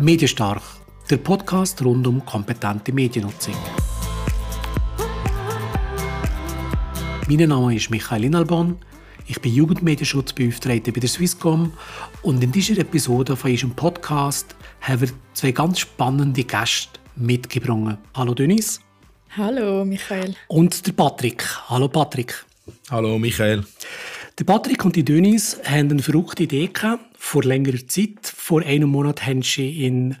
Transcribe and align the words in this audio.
Medienstark, 0.00 0.62
der 1.10 1.18
Podcast 1.18 1.84
rund 1.84 2.06
um 2.06 2.24
kompetente 2.24 2.90
Mediennutzung. 2.90 3.54
Mein 7.28 7.46
Name 7.46 7.76
ist 7.76 7.90
Michael 7.90 8.24
Inalbon. 8.24 8.78
Ich 9.26 9.38
bin 9.42 9.52
Jugendmedienschutzbeauftragter 9.52 10.92
bei 10.92 11.00
der 11.00 11.08
Swisscom 11.10 11.74
und 12.22 12.42
in 12.42 12.50
dieser 12.50 12.78
Episode 12.78 13.36
von 13.36 13.50
unserem 13.50 13.72
Podcast 13.72 14.56
haben 14.80 15.02
wir 15.02 15.10
zwei 15.34 15.52
ganz 15.52 15.80
spannende 15.80 16.44
Gäste 16.44 16.98
mitgebracht. 17.16 17.98
Hallo 18.14 18.32
Denise. 18.32 18.80
Hallo 19.36 19.84
Michael. 19.84 20.34
Und 20.48 20.86
der 20.86 20.92
Patrick. 20.92 21.44
Hallo 21.68 21.88
Patrick. 21.88 22.42
Hallo 22.90 23.18
Michael. 23.18 23.64
Der 24.40 24.46
Patrick 24.46 24.86
und 24.86 24.96
die 24.96 25.04
Denise 25.04 25.60
haben 25.64 25.90
eine 25.90 26.02
verrückte 26.02 26.44
Idee 26.44 26.68
gehabt, 26.68 27.04
vor 27.18 27.42
längerer 27.42 27.86
Zeit. 27.86 28.20
Vor 28.24 28.62
einem 28.62 28.88
Monat 28.88 29.26
haben 29.26 29.42
sie 29.42 29.84
in 29.84 30.16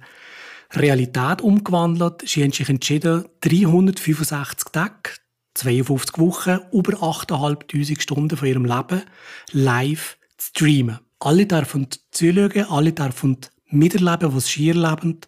Realität 0.74 1.40
umgewandelt. 1.40 2.28
Sie 2.28 2.42
haben 2.42 2.52
sich 2.52 2.68
entschieden, 2.68 3.24
365 3.40 4.72
Tage, 4.72 5.10
52 5.54 6.18
Wochen, 6.18 6.58
über 6.70 6.98
8'500 7.02 7.98
Stunden 7.98 8.36
von 8.36 8.46
ihrem 8.46 8.66
Leben 8.66 9.04
live 9.52 10.18
zu 10.36 10.48
streamen. 10.48 10.98
Alle 11.20 11.46
dürfen 11.46 11.86
zuschauen, 12.10 12.66
alle 12.68 12.92
dürfen 12.92 13.38
miterleben, 13.70 14.34
was 14.36 14.48
sie 14.48 14.68
erleben. 14.68 15.20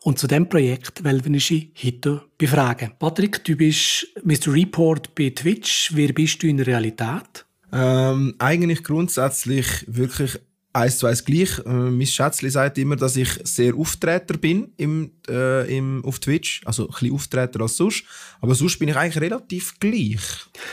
Und 0.00 0.18
zu 0.18 0.26
diesem 0.26 0.48
Projekt 0.48 1.04
wollen 1.04 1.24
wir 1.24 1.38
Sie 1.38 1.72
heute 1.80 2.24
befragen. 2.38 2.94
Patrick, 2.98 3.44
du 3.44 3.54
bist 3.54 4.08
Mr. 4.24 4.52
Report 4.52 5.14
bei 5.14 5.30
Twitch. 5.30 5.92
Wer 5.94 6.12
bist 6.12 6.42
du 6.42 6.48
in 6.48 6.56
der 6.56 6.66
Realität? 6.66 7.46
Ähm, 7.72 8.34
eigentlich 8.38 8.84
grundsätzlich 8.84 9.66
wirklich 9.86 10.38
eins 10.72 10.98
zu 10.98 11.06
eins 11.06 11.24
gleich. 11.24 11.58
Äh, 11.64 11.70
mein 11.70 12.06
Schätzli 12.06 12.50
sagt 12.50 12.78
immer, 12.78 12.96
dass 12.96 13.16
ich 13.16 13.28
sehr 13.44 13.74
Auftreter 13.74 14.36
bin 14.36 14.72
im, 14.76 15.12
äh, 15.28 15.76
im, 15.76 16.04
auf 16.04 16.18
Twitch. 16.18 16.62
Also 16.64 16.84
ein 16.84 16.92
bisschen 16.92 17.14
Auftreter 17.14 17.60
als 17.60 17.76
sonst. 17.76 18.04
Aber 18.40 18.54
sonst 18.54 18.78
bin 18.78 18.88
ich 18.88 18.96
eigentlich 18.96 19.22
relativ 19.22 19.78
gleich. 19.80 20.20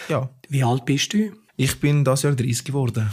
Ja. 0.07 0.29
Wie 0.49 0.63
alt 0.63 0.85
bist 0.85 1.13
du? 1.13 1.31
Ich 1.55 1.79
bin 1.79 2.03
das 2.03 2.23
Jahr 2.23 2.33
30 2.33 2.65
geworden. 2.65 3.09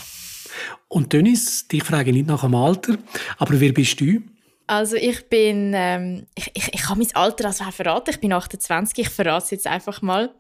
Und 0.89 1.13
Dennis, 1.13 1.67
dich 1.69 1.83
frage 1.83 2.11
ich 2.11 2.17
nicht 2.17 2.29
nach 2.29 2.43
dem 2.43 2.55
Alter, 2.55 2.97
aber 3.39 3.61
wer 3.61 3.73
bist 3.73 4.01
du? 4.01 4.23
Also 4.69 4.97
ich 4.97 5.29
bin, 5.29 5.73
ähm, 5.75 6.27
ich, 6.35 6.51
ich, 6.55 6.75
ich 6.75 6.83
kann 6.83 6.99
mein 6.99 7.15
Alter 7.15 7.47
also 7.47 7.65
verraten, 7.71 8.11
ich 8.11 8.21
bin 8.21 8.33
28, 8.33 8.99
ich 8.99 9.09
verrate 9.09 9.45
es 9.45 9.51
jetzt 9.51 9.67
einfach 9.67 10.03
mal. 10.03 10.35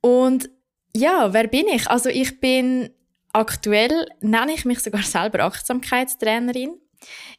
Und 0.00 0.50
ja, 0.96 1.32
wer 1.32 1.46
bin 1.48 1.68
ich? 1.68 1.88
Also 1.88 2.08
ich 2.08 2.40
bin 2.40 2.90
aktuell, 3.32 4.06
nenne 4.20 4.52
ich 4.52 4.64
mich 4.64 4.80
sogar 4.80 5.02
selber 5.02 5.44
Achtsamkeitstrainerin. 5.44 6.74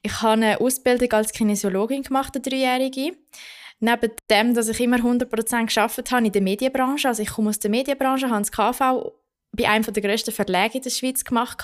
Ich 0.01 0.21
habe 0.21 0.33
eine 0.33 0.59
Ausbildung 0.59 1.11
als 1.11 1.31
Kinesiologin 1.31 2.03
gemacht, 2.03 2.35
eine 2.35 2.41
dreijährige. 2.41 3.15
Neben 3.79 4.11
dem, 4.29 4.53
dass 4.53 4.69
ich 4.69 4.79
immer 4.79 4.97
100% 4.97 5.65
geschafft 5.65 6.11
habe 6.11 6.25
in 6.25 6.31
der 6.31 6.41
Medienbranche, 6.41 7.07
also 7.07 7.23
ich 7.23 7.29
komme 7.29 7.49
aus 7.49 7.59
der 7.59 7.71
Medienbranche, 7.71 8.29
habe 8.29 8.41
das 8.41 8.51
KV 8.51 9.11
bei 9.53 9.67
einem 9.67 9.83
der 9.83 10.03
grössten 10.03 10.31
Verlage 10.31 10.77
in 10.77 10.83
der 10.83 10.91
Schweiz 10.91 11.23
gemacht. 11.23 11.57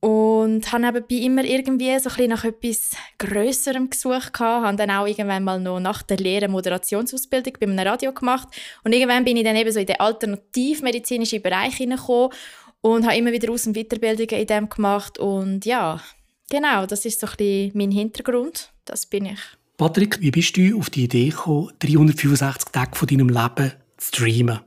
Und 0.00 0.72
habe 0.72 0.82
nebenbei 0.82 1.16
immer 1.16 1.44
irgendwie 1.44 1.98
so 1.98 2.08
ein 2.16 2.30
nach 2.30 2.44
etwas 2.44 2.92
Grösserem 3.18 3.90
gesucht. 3.90 4.40
Habe 4.40 4.76
dann 4.76 4.90
auch 4.90 5.06
irgendwann 5.06 5.44
mal 5.44 5.60
noch 5.60 5.78
nach 5.78 6.02
der 6.02 6.16
Lehre 6.16 6.48
Moderationsausbildung 6.48 7.54
bei 7.60 7.66
einem 7.66 7.78
Radio 7.78 8.12
gemacht. 8.12 8.48
Und 8.82 8.94
irgendwann 8.94 9.24
bin 9.24 9.36
ich 9.36 9.44
dann 9.44 9.56
eben 9.56 9.70
so 9.70 9.78
in 9.78 9.86
den 9.86 10.00
alternativmedizinischen 10.00 11.42
Bereich 11.42 11.76
hineingekommen 11.76 12.30
und 12.80 13.04
habe 13.04 13.16
immer 13.16 13.32
wieder 13.32 13.52
Aus- 13.52 13.66
und 13.66 13.76
Weiterbildungen 13.76 14.40
in 14.40 14.46
dem 14.46 14.68
gemacht. 14.70 15.18
Und 15.18 15.66
ja, 15.66 16.00
genau, 16.48 16.86
das 16.86 17.04
ist 17.04 17.20
so 17.20 17.26
ein 17.26 17.36
bisschen 17.36 17.72
mein 17.74 17.90
Hintergrund. 17.90 18.72
Das 18.86 19.04
bin 19.04 19.26
ich. 19.26 19.40
Patrick, 19.76 20.20
wie 20.20 20.30
bist 20.30 20.56
du 20.56 20.78
auf 20.78 20.90
die 20.90 21.04
Idee 21.04 21.28
gekommen, 21.28 21.72
365 21.78 22.70
Tage 22.70 22.96
von 22.96 23.08
deinem 23.08 23.28
Leben 23.28 23.72
zu 23.98 24.08
streamen? 24.08 24.60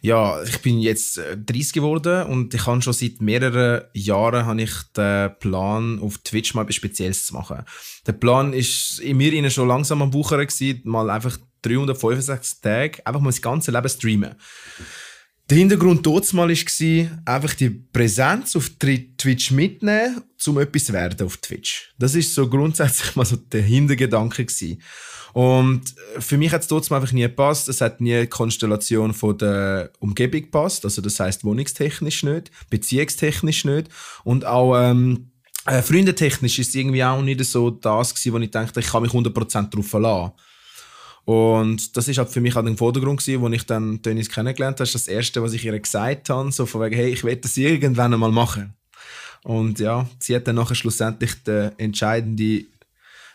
Ja, 0.00 0.42
ich 0.42 0.58
bin 0.60 0.80
jetzt 0.80 1.18
30 1.18 1.48
äh, 1.48 1.72
geworden 1.72 2.26
und 2.26 2.54
ich 2.54 2.66
habe 2.66 2.82
schon 2.82 2.92
seit 2.92 3.20
mehreren 3.20 3.82
Jahren 3.92 4.46
habe 4.46 4.62
ich 4.62 4.72
den 4.96 5.30
Plan, 5.40 5.98
auf 6.00 6.18
Twitch 6.18 6.54
mal 6.54 6.62
etwas 6.62 6.76
Spezielles 6.76 7.26
zu 7.26 7.34
machen. 7.34 7.64
Der 8.06 8.12
Plan 8.12 8.52
ist 8.52 9.00
in 9.00 9.16
mir 9.16 9.50
schon 9.50 9.68
langsam 9.68 10.02
am 10.02 10.10
Buchern 10.10 10.46
mal 10.84 11.10
einfach 11.10 11.38
365 11.62 12.60
Tage 12.60 13.06
einfach 13.06 13.20
mal 13.20 13.30
das 13.30 13.42
ganze 13.42 13.70
Leben 13.72 13.88
streamen. 13.88 14.34
Der 15.48 15.58
Hintergrund 15.58 16.04
mal 16.32 16.48
war, 16.48 17.22
einfach 17.24 17.54
die 17.54 17.70
Präsenz 17.70 18.56
auf 18.56 18.68
Twitch 18.80 19.52
mitnehmen, 19.52 20.22
um 20.44 20.58
etwas 20.58 20.92
werden 20.92 21.24
auf 21.24 21.36
Twitch. 21.36 21.92
Das 21.98 22.16
ist 22.16 22.34
so 22.34 22.48
grundsätzlich 22.48 23.14
mal 23.16 23.24
so 23.24 23.36
der 23.36 23.62
Hintergedanke 23.62 24.44
gewesen. 24.44 24.82
Und 25.32 25.94
für 26.18 26.36
mich 26.36 26.50
hat 26.50 26.62
es 26.62 26.66
trotzdem 26.66 26.96
einfach 26.96 27.12
nie 27.12 27.22
gepasst. 27.22 27.68
Es 27.68 27.80
hat 27.80 28.00
nie 28.00 28.22
die 28.22 28.26
Konstellation 28.26 29.14
von 29.14 29.38
der 29.38 29.92
Umgebung 30.00 30.40
gepasst. 30.40 30.84
Also 30.84 31.00
das 31.00 31.20
heißt 31.20 31.44
wohnungstechnisch 31.44 32.24
nicht, 32.24 32.50
beziehungstechnisch 32.70 33.66
nicht 33.66 33.88
und 34.24 34.44
auch 34.46 34.76
ähm, 34.76 35.30
äh, 35.66 35.82
freundetechnisch 35.82 36.58
ist 36.58 36.70
es 36.70 36.74
irgendwie 36.74 37.04
auch 37.04 37.22
nicht 37.22 37.44
so 37.44 37.70
das 37.70 38.14
gewesen, 38.14 38.32
wo 38.32 38.38
ich 38.38 38.50
dachte, 38.50 38.80
ich 38.80 38.86
kann 38.86 39.02
mich 39.02 39.12
100% 39.12 39.70
darauf 39.70 39.86
verlassen. 39.86 40.32
Und 41.26 41.96
das 41.96 42.06
ist 42.06 42.18
halt 42.18 42.28
für 42.28 42.40
mich 42.40 42.54
halt 42.54 42.68
ein 42.68 42.76
Vordergrund 42.76 43.18
gewesen, 43.18 43.42
wo 43.42 43.48
ich 43.48 43.66
dann 43.66 44.00
Dennis 44.00 44.30
kennengelernt 44.30 44.76
habe. 44.76 44.84
Das 44.84 44.94
ist 44.94 45.08
das 45.08 45.12
Erste, 45.12 45.42
was 45.42 45.54
ich 45.54 45.64
ihr 45.64 45.78
gesagt 45.78 46.30
habe, 46.30 46.52
so 46.52 46.66
von 46.66 46.82
wegen, 46.82 46.94
hey, 46.94 47.08
ich 47.08 47.24
werde 47.24 47.40
das 47.40 47.56
irgendwann 47.56 48.14
einmal 48.14 48.30
machen. 48.30 48.74
Und 49.42 49.80
ja, 49.80 50.08
sie 50.20 50.36
hat 50.36 50.46
dann 50.46 50.54
nachher 50.54 50.76
schlussendlich 50.76 51.34
den 51.42 51.76
entscheidenden 51.78 52.68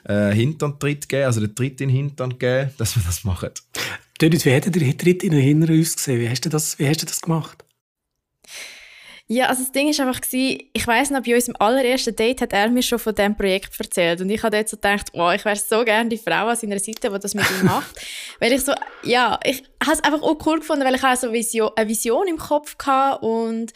äh, 0.06 0.31
Hinterntritt 0.31 1.09
gegeben, 1.09 1.25
also 1.25 1.41
den 1.41 1.53
Tritt 1.53 1.81
in 1.81 1.90
den 1.90 1.97
Hintern 1.97 2.30
gegeben, 2.31 2.72
dass 2.78 2.96
wir 2.96 3.03
das 3.03 3.25
machen. 3.25 3.50
Dennis, 4.22 4.46
wie 4.46 4.51
hätte 4.51 4.72
der 4.72 4.97
Tritt 4.97 5.24
in 5.24 5.31
den 5.31 5.41
Hintern 5.41 5.78
ausgesehen? 5.78 6.22
Wie 6.22 6.30
hast 6.30 6.46
du 6.46 6.50
das, 6.50 6.80
wie 6.80 6.88
hast 6.88 7.01
du 7.01 7.06
das 7.06 7.19
gemacht? 7.19 7.61
Ja, 9.34 9.46
also 9.46 9.64
das 9.64 9.72
Ding 9.72 9.88
ist 9.88 9.97
einfach 10.02 10.19
ich 10.34 10.88
weiß 10.88 11.12
noch, 11.12 11.24
bei 11.24 11.34
unserem 11.34 11.56
allerersten 11.58 12.14
Date 12.14 12.42
hat 12.42 12.52
er 12.52 12.68
mir 12.68 12.84
schon 12.84 13.00
von 13.00 13.16
diesem 13.16 13.38
Projekt 13.38 13.80
erzählt 13.80 14.19
und 14.19 14.30
ich 14.30 14.44
habe 14.44 14.58
dort 14.58 14.68
so 14.68 14.75
gedacht, 14.75 15.08
oh, 15.14 15.31
ich 15.31 15.46
wäre 15.46 15.56
so 15.56 15.86
gerne 15.86 16.09
die 16.09 16.18
Frau 16.18 16.47
an 16.47 16.58
seiner 16.58 16.80
Seite, 16.80 17.09
die 17.09 17.18
das 17.18 17.34
mit 17.34 17.50
ihm 17.50 17.66
macht, 17.66 17.96
weil 18.42 18.52
ich 18.52 18.66
so, 18.66 18.74
ja, 19.03 19.40
ich 19.46 19.64
habe 19.81 19.94
es 19.94 20.03
einfach 20.03 20.22
auch 20.22 20.38
cool 20.46 20.59
gefunden, 20.59 20.84
weil 20.84 20.96
ich 20.96 21.03
auch 21.06 21.16
so 21.16 21.31
Vision, 21.31 21.72
eine 21.78 21.88
Vision 21.88 22.28
im 22.28 22.38
Kopf 22.38 22.75
hatte 22.86 23.25
und 23.25 23.72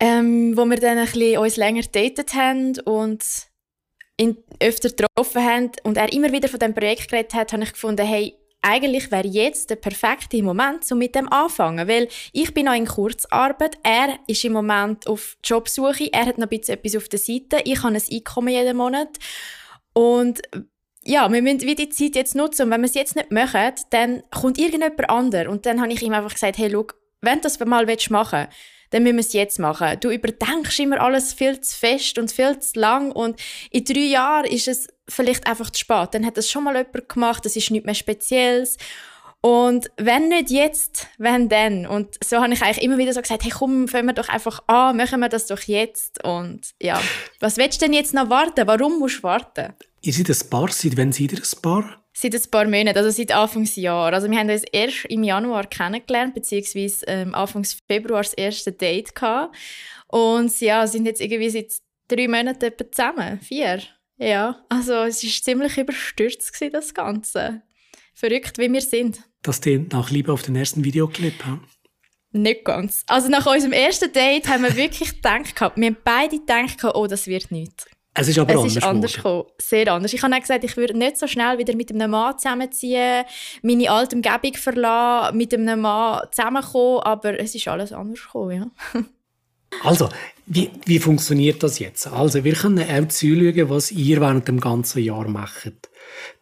ähm, 0.00 0.56
wo 0.56 0.64
wir 0.64 0.80
dann 0.80 0.98
ein 0.98 1.04
bisschen 1.04 1.38
uns 1.38 1.56
länger 1.56 1.82
datet 1.82 2.34
haben 2.34 2.76
und 2.80 3.24
ihn 4.16 4.36
öfter 4.58 4.88
getroffen 4.88 5.44
haben 5.44 5.70
und 5.84 5.96
er 5.96 6.12
immer 6.12 6.32
wieder 6.32 6.48
von 6.48 6.58
dem 6.58 6.74
Projekt 6.74 7.08
geredet 7.08 7.34
hat, 7.34 7.52
habe 7.52 7.62
ich 7.62 7.72
gefunden, 7.72 8.04
hey, 8.04 8.34
eigentlich 8.62 9.10
wäre 9.10 9.26
jetzt 9.26 9.70
der 9.70 9.76
perfekte 9.76 10.42
Moment, 10.42 10.90
um 10.90 10.98
mit 10.98 11.14
dem 11.14 11.28
anfangen, 11.32 11.88
weil 11.88 12.08
ich 12.32 12.52
bin 12.52 12.66
noch 12.66 12.74
in 12.74 12.86
Kurzarbeit, 12.86 13.78
er 13.82 14.18
ist 14.26 14.44
im 14.44 14.52
Moment 14.52 15.06
auf 15.06 15.36
Jobsuche, 15.42 16.12
er 16.12 16.26
hat 16.26 16.38
noch 16.38 16.46
ein 16.46 16.58
bisschen 16.58 16.74
etwas 16.74 16.96
auf 16.96 17.08
der 17.08 17.18
Seite, 17.18 17.60
ich 17.64 17.82
habe 17.82 17.94
ein 17.94 18.02
Einkommen 18.10 18.48
jeden 18.48 18.76
Monat 18.76 19.18
und 19.94 20.42
ja, 21.02 21.32
wir 21.32 21.40
müssen 21.40 21.62
wie 21.62 21.74
die 21.74 21.88
Zeit 21.88 22.14
jetzt 22.14 22.34
nutzen 22.34 22.64
und 22.64 22.70
wenn 22.70 22.82
wir 22.82 22.88
es 22.88 22.94
jetzt 22.94 23.16
nicht 23.16 23.30
machen, 23.30 23.72
dann 23.90 24.22
kommt 24.30 24.58
irgendjemand 24.58 25.08
anderes 25.08 25.48
und 25.48 25.64
dann 25.64 25.80
habe 25.80 25.92
ich 25.92 26.02
ihm 26.02 26.12
einfach 26.12 26.34
gesagt, 26.34 26.58
hey, 26.58 26.70
schau, 26.70 26.86
wenn 27.22 27.36
du 27.36 27.42
das 27.42 27.58
mal 27.60 27.86
machen 27.86 27.88
willst, 27.88 28.10
dann 28.90 29.04
müssen 29.04 29.16
wir 29.16 29.20
es 29.20 29.32
jetzt 29.32 29.58
machen. 29.58 29.98
Du 30.00 30.10
überdenkst 30.10 30.78
immer 30.80 31.00
alles 31.00 31.32
viel 31.32 31.60
zu 31.60 31.76
fest 31.76 32.18
und 32.18 32.30
viel 32.30 32.58
zu 32.58 32.78
lang 32.78 33.12
und 33.12 33.40
in 33.70 33.84
drei 33.84 34.00
Jahren 34.00 34.46
ist 34.46 34.68
es 34.68 34.88
vielleicht 35.10 35.46
einfach 35.46 35.70
zu 35.70 35.80
spät. 35.80 36.08
Dann 36.12 36.24
hat 36.24 36.36
das 36.36 36.50
schon 36.50 36.64
mal 36.64 36.76
jemand 36.76 37.08
gemacht, 37.08 37.44
das 37.44 37.56
ist 37.56 37.70
nichts 37.70 37.86
mehr 37.86 37.94
Spezielles. 37.94 38.76
Und 39.42 39.90
wenn 39.96 40.28
nicht 40.28 40.50
jetzt, 40.50 41.06
wenn 41.16 41.48
dann? 41.48 41.86
Und 41.86 42.22
so 42.22 42.38
habe 42.38 42.52
ich 42.52 42.62
eigentlich 42.62 42.84
immer 42.84 42.98
wieder 42.98 43.14
so 43.14 43.22
gesagt, 43.22 43.42
hey 43.42 43.50
komm, 43.50 43.88
fangen 43.88 44.06
wir 44.06 44.12
doch 44.12 44.28
einfach 44.28 44.62
an, 44.66 44.96
machen 44.96 45.20
wir 45.20 45.30
das 45.30 45.46
doch 45.46 45.62
jetzt. 45.62 46.22
Und 46.24 46.72
ja, 46.80 47.00
was 47.40 47.56
willst 47.56 47.80
du 47.80 47.86
denn 47.86 47.94
jetzt 47.94 48.12
noch 48.12 48.28
warten? 48.28 48.66
Warum 48.66 48.98
musst 48.98 49.18
du 49.18 49.22
warten? 49.22 49.72
Ihr 50.02 50.12
seid 50.12 50.30
ein 50.30 50.50
Paar, 50.50 50.70
seit 50.70 50.96
wann 50.96 51.12
seid 51.12 51.32
ihr 51.32 51.38
ein 51.38 51.62
Paar? 51.62 52.02
Seit 52.12 52.34
ein 52.34 52.50
paar 52.50 52.64
Monaten, 52.66 52.98
also 52.98 53.10
seit 53.10 53.32
Anfangsjahr. 53.32 54.12
Also 54.12 54.30
wir 54.30 54.38
haben 54.38 54.50
uns 54.50 54.64
erst 54.72 55.06
im 55.06 55.22
Januar 55.22 55.66
kennengelernt, 55.66 56.34
beziehungsweise 56.34 57.06
ähm, 57.06 57.34
Anfangs 57.34 57.78
Februar 57.86 58.22
das 58.22 58.34
erste 58.34 58.72
Date 58.72 59.14
gehabt. 59.14 59.56
Und 60.08 60.60
ja, 60.60 60.86
sind 60.86 61.06
jetzt 61.06 61.20
irgendwie 61.22 61.48
seit 61.48 61.72
drei 62.08 62.28
Monaten 62.28 62.72
zusammen. 62.90 63.40
Vier. 63.40 63.80
Ja, 64.20 64.62
also 64.68 64.92
es 65.04 65.24
war 65.24 65.30
ziemlich 65.30 65.78
überstürzt, 65.78 66.52
gewesen, 66.52 66.72
das 66.72 66.92
Ganze. 66.92 67.62
Verrückt, 68.14 68.58
wie 68.58 68.70
wir 68.70 68.82
sind. 68.82 69.22
Das 69.40 69.62
klingt 69.62 69.94
nach 69.94 70.10
Liebe 70.10 70.30
auf 70.30 70.42
den 70.42 70.56
ersten 70.56 70.84
Videoclip, 70.84 71.42
hm? 71.44 71.60
Nicht 72.32 72.64
ganz. 72.64 73.02
Also 73.08 73.28
nach 73.28 73.46
unserem 73.46 73.72
ersten 73.72 74.12
Date 74.12 74.46
haben 74.48 74.62
wir 74.62 74.76
wirklich 74.76 75.10
gedacht, 75.16 75.58
wir 75.74 75.86
haben 75.86 75.96
beide 76.04 76.38
gedacht, 76.38 76.84
oh, 76.94 77.06
das 77.06 77.26
wird 77.26 77.50
nichts. 77.50 77.86
Es 78.12 78.28
ist 78.28 78.38
aber 78.38 78.50
es 78.50 78.58
anders, 78.58 78.76
ist 78.76 78.82
anders 78.82 79.14
gekommen. 79.14 79.44
Sehr 79.58 79.90
anders. 79.90 80.12
Ich 80.12 80.22
habe 80.22 80.34
auch 80.34 80.40
gesagt, 80.40 80.64
ich 80.64 80.76
würde 80.76 80.98
nicht 80.98 81.16
so 81.16 81.26
schnell 81.26 81.56
wieder 81.56 81.74
mit 81.74 81.90
einem 81.90 82.10
Mann 82.10 82.36
zusammenziehen, 82.36 83.24
meine 83.62 83.90
alte 83.90 84.16
Umgebung 84.16 84.54
verlassen, 84.54 85.38
mit 85.38 85.54
einem 85.54 85.80
Mann 85.80 86.26
zusammenkommen, 86.30 87.00
aber 87.00 87.40
es 87.40 87.54
ist 87.54 87.68
alles 87.68 87.92
anders 87.92 88.22
gekommen, 88.22 88.70
ja. 88.94 89.02
Also, 89.82 90.10
Wie, 90.52 90.68
wie 90.84 90.98
funktioniert 90.98 91.62
das 91.62 91.78
jetzt? 91.78 92.08
Also, 92.08 92.42
wir 92.42 92.54
können 92.54 92.82
auch 92.82 93.08
zuschauen, 93.08 93.70
was 93.70 93.92
ihr 93.92 94.20
während 94.20 94.48
dem 94.48 94.58
ganzen 94.58 95.00
Jahr 95.00 95.28
macht. 95.28 95.88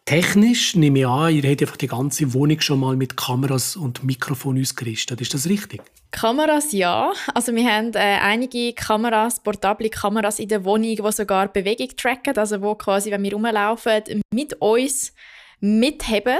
Technisch 0.03 0.75
nehme 0.75 1.01
ich 1.01 1.05
an, 1.05 1.35
ihr 1.35 1.47
habt 1.47 1.61
einfach 1.61 1.77
die 1.77 1.85
ganze 1.85 2.33
Wohnung 2.33 2.59
schon 2.59 2.79
mal 2.79 2.95
mit 2.95 3.15
Kameras 3.15 3.75
und 3.75 4.03
Mikrofon 4.03 4.59
ausgerüstet. 4.59 5.21
Ist 5.21 5.35
das 5.35 5.47
richtig? 5.47 5.83
Kameras 6.09 6.71
ja. 6.71 7.13
Also 7.35 7.53
wir 7.53 7.71
haben 7.71 7.93
äh, 7.93 8.17
einige 8.19 8.73
Kameras, 8.73 9.43
portable 9.43 9.91
Kameras 9.91 10.39
in 10.39 10.47
der 10.47 10.65
Wohnung, 10.65 10.95
die 10.95 11.11
sogar 11.11 11.47
Bewegung 11.47 11.89
tracken, 11.95 12.35
also 12.35 12.63
wo 12.63 12.73
quasi, 12.73 13.11
wenn 13.11 13.21
wir 13.21 13.33
rumlaufen, 13.33 14.23
mit 14.33 14.59
uns 14.59 15.13
mitheben. 15.59 16.39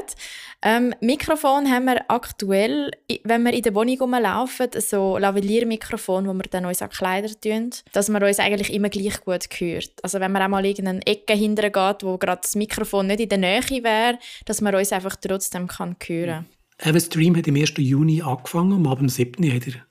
Ähm, 0.62 0.94
Mikrofon 1.00 1.72
haben 1.72 1.86
wir 1.86 2.10
aktuell, 2.10 2.92
wenn 3.24 3.44
wir 3.44 3.54
in 3.54 3.62
der 3.62 3.74
Wohnung 3.76 3.98
rumlaufen, 4.00 4.68
so 4.78 5.18
Lavalliermikrofon, 5.18 6.28
wo 6.28 6.34
wir 6.34 6.44
dann 6.50 6.66
uns 6.66 6.82
an 6.82 6.90
Kleider 6.90 7.30
tun, 7.40 7.70
dass 7.94 8.10
man 8.10 8.24
uns 8.24 8.40
eigentlich 8.40 8.74
immer 8.74 8.90
gleich 8.90 9.22
gut 9.22 9.48
hört. 9.58 9.92
Also 10.04 10.20
wenn 10.20 10.32
man 10.32 10.42
auch 10.42 10.50
mal 10.50 10.66
irgendeine 10.66 11.06
Ecke 11.06 11.34
hinterher 11.34 11.72
geht, 11.72 12.04
wo 12.04 12.18
gerade 12.18 12.42
das 12.42 12.56
Mikrofon 12.56 13.08
nicht 13.08 13.22
in 13.22 13.30
der 13.30 13.38
Nähe 13.38 13.84
wäre, 13.84 14.20
dass 14.46 14.62
man 14.62 14.76
uns 14.76 14.92
einfach 14.92 15.16
trotzdem 15.16 15.68
kann 15.68 15.96
hören 16.06 16.46
kann. 16.82 17.00
Stream 17.00 17.36
hat 17.36 17.48
im 17.48 17.56
1. 17.56 17.74
Juni 17.78 18.22
angefangen, 18.22 18.74
am 18.74 18.88
Abend 18.88 19.12
7. 19.12 19.44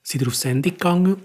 seid 0.02 0.22
ihr 0.22 0.26
auf 0.26 0.34
Sendung 0.34 0.72
gegangen. 0.72 1.16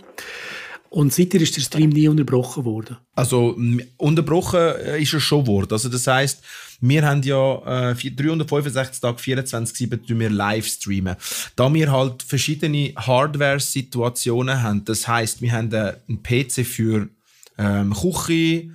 Und 0.93 1.11
seitdem 1.11 1.41
ist 1.41 1.55
der 1.55 1.61
Stream 1.61 1.89
nie 1.89 2.07
unterbrochen 2.07 2.65
worden. 2.65 2.97
Also 3.15 3.57
unterbrochen 3.97 4.59
äh, 4.59 5.01
ist 5.01 5.11
er 5.11 5.19
schon 5.19 5.47
worden. 5.47 5.71
Also 5.71 5.89
das 5.89 6.05
heißt, 6.05 6.43
wir 6.81 7.03
haben 7.03 7.23
ja 7.23 7.89
äh, 7.93 7.95
365 7.95 9.01
Tage 9.01 9.17
24/7 9.17 10.19
wir 10.19 10.29
live 10.29 10.67
streamen. 10.67 11.15
Da 11.55 11.73
wir 11.73 11.91
halt 11.91 12.21
verschiedene 12.21 12.93
Hardware-Situationen 12.95 14.61
haben. 14.61 14.85
Das 14.85 15.07
heißt, 15.07 15.41
wir 15.41 15.51
haben 15.51 15.73
äh, 15.73 15.95
einen 16.07 16.21
PC 16.21 16.63
für 16.63 17.09
ähm, 17.57 17.91
Küche 17.91 18.69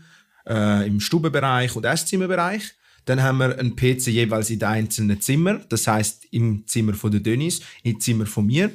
äh, 0.44 0.88
im 0.88 0.98
Stubenbereich 0.98 1.76
und 1.76 1.84
Esszimmerbereich. 1.84 2.62
Dann 3.04 3.22
haben 3.22 3.38
wir 3.38 3.56
einen 3.56 3.76
PC 3.76 4.08
jeweils 4.08 4.50
in 4.50 4.58
den 4.58 4.68
einzelnen 4.68 5.20
Zimmern. 5.20 5.66
Das 5.68 5.86
heißt 5.86 6.26
im 6.32 6.66
Zimmer 6.66 6.94
von 6.94 7.12
der 7.12 7.20
Denise, 7.20 7.62
im 7.84 8.00
Zimmer 8.00 8.26
von 8.26 8.44
mir. 8.44 8.72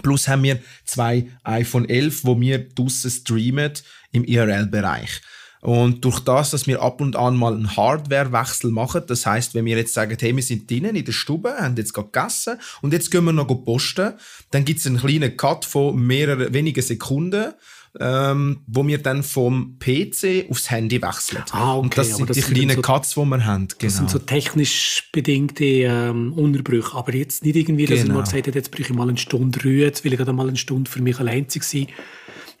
Plus 0.00 0.28
haben 0.28 0.42
wir 0.42 0.60
zwei 0.84 1.28
iPhone 1.44 1.88
11, 1.88 2.24
wo 2.24 2.40
wir 2.40 2.68
draussen 2.68 3.10
streamen 3.10 3.72
im 4.12 4.24
IRL-Bereich. 4.24 5.20
Und 5.62 6.04
durch 6.04 6.18
das, 6.18 6.50
dass 6.50 6.66
wir 6.66 6.82
ab 6.82 7.00
und 7.00 7.14
an 7.14 7.36
mal 7.36 7.54
einen 7.54 7.76
Hardwarewechsel 7.76 8.72
machen, 8.72 9.02
das 9.06 9.24
heißt, 9.26 9.54
wenn 9.54 9.64
wir 9.64 9.76
jetzt 9.76 9.94
sagen, 9.94 10.16
hey, 10.20 10.34
wir 10.34 10.42
sind 10.42 10.68
drinnen 10.68 10.96
in 10.96 11.04
der 11.04 11.12
Stube, 11.12 11.54
haben 11.56 11.76
jetzt 11.76 11.94
gerade 11.94 12.08
gegessen 12.10 12.58
und 12.80 12.92
jetzt 12.92 13.12
gehen 13.12 13.24
wir 13.24 13.32
noch 13.32 13.46
posten, 13.64 14.14
dann 14.50 14.64
gibt 14.64 14.80
es 14.80 14.88
einen 14.88 14.98
kleinen 14.98 15.36
Cut 15.36 15.64
von 15.64 16.04
mehreren 16.04 16.52
wenigen 16.52 16.82
Sekunden, 16.82 17.52
ähm, 18.00 18.60
wo 18.66 18.86
wir 18.86 18.98
dann 18.98 19.22
vom 19.22 19.78
PC 19.78 20.46
aufs 20.50 20.70
Handy 20.70 21.02
wechseln. 21.02 21.44
Ah, 21.50 21.74
okay. 21.74 21.82
Und 21.82 21.98
das 21.98 22.16
sind 22.16 22.30
das 22.30 22.36
die 22.36 22.42
kleinen 22.42 22.76
so, 22.76 22.82
Cuts, 22.82 23.14
die 23.14 23.20
wir 23.20 23.44
haben. 23.44 23.68
Genau. 23.68 23.78
Das 23.80 23.96
sind 23.96 24.10
so 24.10 24.18
technisch 24.18 25.10
bedingte 25.12 25.64
ähm, 25.64 26.32
Unterbrüche. 26.32 26.96
Aber 26.96 27.14
jetzt 27.14 27.44
nicht 27.44 27.56
irgendwie, 27.56 27.86
dass 27.86 28.00
genau. 28.02 28.14
man 28.14 28.24
gesagt 28.24 28.46
hat, 28.46 28.54
jetzt 28.54 28.70
brauche 28.70 28.82
ich 28.82 28.94
mal 28.94 29.08
eine 29.08 29.18
Stunde 29.18 29.62
Ruhe, 29.62 29.82
jetzt 29.82 30.04
will 30.04 30.12
ich 30.12 30.18
gerade 30.18 30.32
mal 30.32 30.48
eine 30.48 30.56
Stunde 30.56 30.90
für 30.90 31.02
mich 31.02 31.18
allein 31.18 31.46
sein, 31.48 31.86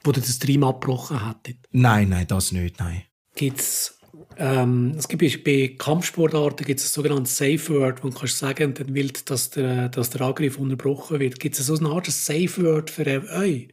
wo 0.04 0.12
den 0.12 0.22
Stream 0.22 0.64
abgebrochen 0.64 1.26
hättet. 1.26 1.56
Nein, 1.70 2.10
nein, 2.10 2.26
das 2.26 2.52
nicht, 2.52 2.78
nein. 2.78 3.02
Gibt's 3.34 3.98
ähm, 4.38 4.94
es 4.96 5.08
gibt 5.08 5.44
bei 5.44 5.74
Kampfsportarten 5.78 6.66
gibt 6.66 6.80
es 6.80 6.86
ein 6.86 6.90
sogenanntes 6.90 7.36
Safe 7.36 7.68
Word, 7.68 8.02
wo 8.02 8.08
du 8.08 8.18
kannst 8.18 8.38
sagen, 8.38 8.74
dann 8.74 8.94
will, 8.94 9.12
dass 9.26 9.50
der, 9.50 9.88
dass 9.88 10.10
der 10.10 10.22
Angriff 10.22 10.58
unterbrochen 10.58 11.20
wird. 11.20 11.38
Gibt 11.38 11.58
es 11.58 11.66
so 11.66 11.76
eine 11.76 11.90
Art 11.90 12.06
Safe 12.06 12.62
Word 12.62 12.90
für 12.90 13.06
euch? 13.06 13.68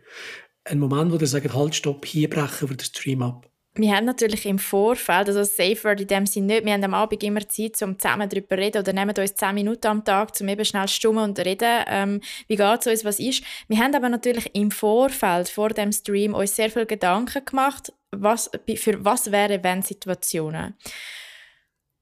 Ein 0.70 0.80
Moment, 0.80 1.12
wo 1.12 1.18
ihr 1.18 1.28
sagt, 1.28 1.54
halt, 1.54 1.76
stopp, 1.76 2.06
hier 2.06 2.30
brechen 2.30 2.70
wir 2.70 2.78
den 2.78 2.86
Stream 2.86 3.22
ab? 3.24 3.50
Wir 3.76 3.96
haben 3.96 4.06
natürlich 4.06 4.46
im 4.46 4.60
Vorfeld, 4.60 5.28
also 5.28 5.44
Safe 5.44 5.84
Word 5.84 6.02
in 6.02 6.08
dem 6.08 6.26
Sinne 6.26 6.48
nicht, 6.48 6.66
wir 6.66 6.74
haben 6.74 6.84
am 6.84 6.94
Abend 6.94 7.24
immer 7.24 7.48
Zeit, 7.48 7.82
um 7.82 7.98
zusammen 7.98 8.28
darüber 8.28 8.56
zu 8.56 8.62
reden 8.62 8.82
oder 8.82 8.94
nehmen 8.94 9.16
uns 9.16 9.36
10 9.36 9.56
Minuten 9.56 9.88
am 9.88 10.04
Tag, 10.04 10.32
um 10.42 10.48
eben 10.48 10.66
schnell 10.66 10.88
stummen 10.88 11.24
und 11.24 11.40
reden, 11.40 11.84
ähm, 11.88 12.22
wie 12.48 12.56
geht 12.56 12.80
es 12.82 12.88
uns, 12.88 13.06
was 13.06 13.20
ist. 13.20 13.44
Wir 13.68 13.78
haben 13.78 13.96
aber 13.96 14.10
natürlich 14.10 14.54
im 14.56 14.72
Vorfeld, 14.72 15.50
vor 15.50 15.70
dem 15.70 15.92
Stream, 15.92 16.34
uns 16.34 16.56
sehr 16.56 16.70
viel 16.70 16.86
Gedanken 16.88 17.46
gemacht, 17.46 17.94
was, 18.12 18.50
für 18.76 19.06
was 19.06 19.32
wären 19.32 19.64
wenn 19.64 19.82
Situationen. 19.82 20.76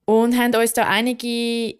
Und 0.05 0.37
haben 0.37 0.55
uns 0.55 0.73
da 0.73 0.87
einige 0.87 1.77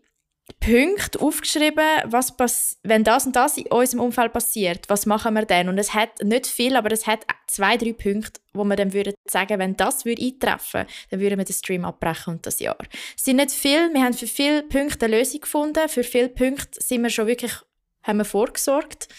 Punkte 0.60 1.20
aufgeschrieben, 1.20 1.86
was 2.06 2.78
wenn 2.84 3.04
das 3.04 3.26
und 3.26 3.36
das 3.36 3.58
in 3.58 3.68
unserem 3.68 4.02
Umfeld 4.02 4.32
passiert, 4.32 4.90
was 4.90 5.06
machen 5.06 5.34
wir 5.34 5.46
dann? 5.46 5.68
Und 5.68 5.78
es 5.78 5.94
hat 5.94 6.24
nicht 6.24 6.48
viel, 6.48 6.76
aber 6.76 6.92
es 6.92 7.06
hat 7.06 7.26
zwei, 7.48 7.76
drei 7.78 7.94
Punkte, 7.94 8.40
wo 8.54 8.64
wir 8.64 8.76
dann 8.76 8.94
würden 8.94 9.14
sagen, 9.28 9.60
wenn 9.60 9.76
das 9.76 10.06
würde 10.06 10.22
eintreffen, 10.22 10.86
dann 11.10 11.20
würden 11.20 11.38
wir 11.38 11.46
den 11.46 11.54
Stream 11.54 11.84
abbrechen 11.84 12.36
und 12.36 12.46
das 12.46 12.60
Jahr. 12.60 12.78
Es 13.16 13.26
sind 13.26 13.38
nicht 13.38 13.52
viel, 13.52 13.94
wir 13.94 14.04
haben 14.04 14.14
für 14.14 14.28
viele 14.28 14.64
Punkte 14.64 15.06
eine 15.06 15.18
Lösung 15.18 15.42
gefunden, 15.42 15.90
für 15.90 16.04
viele 16.04 16.30
Punkte 16.30 16.80
sind 16.82 17.04
wir 17.04 17.10
schon 17.10 17.28
wirklich, 17.28 17.54
haben 18.04 18.18
wir 18.18 18.26
vorgesorgt. 18.26 19.10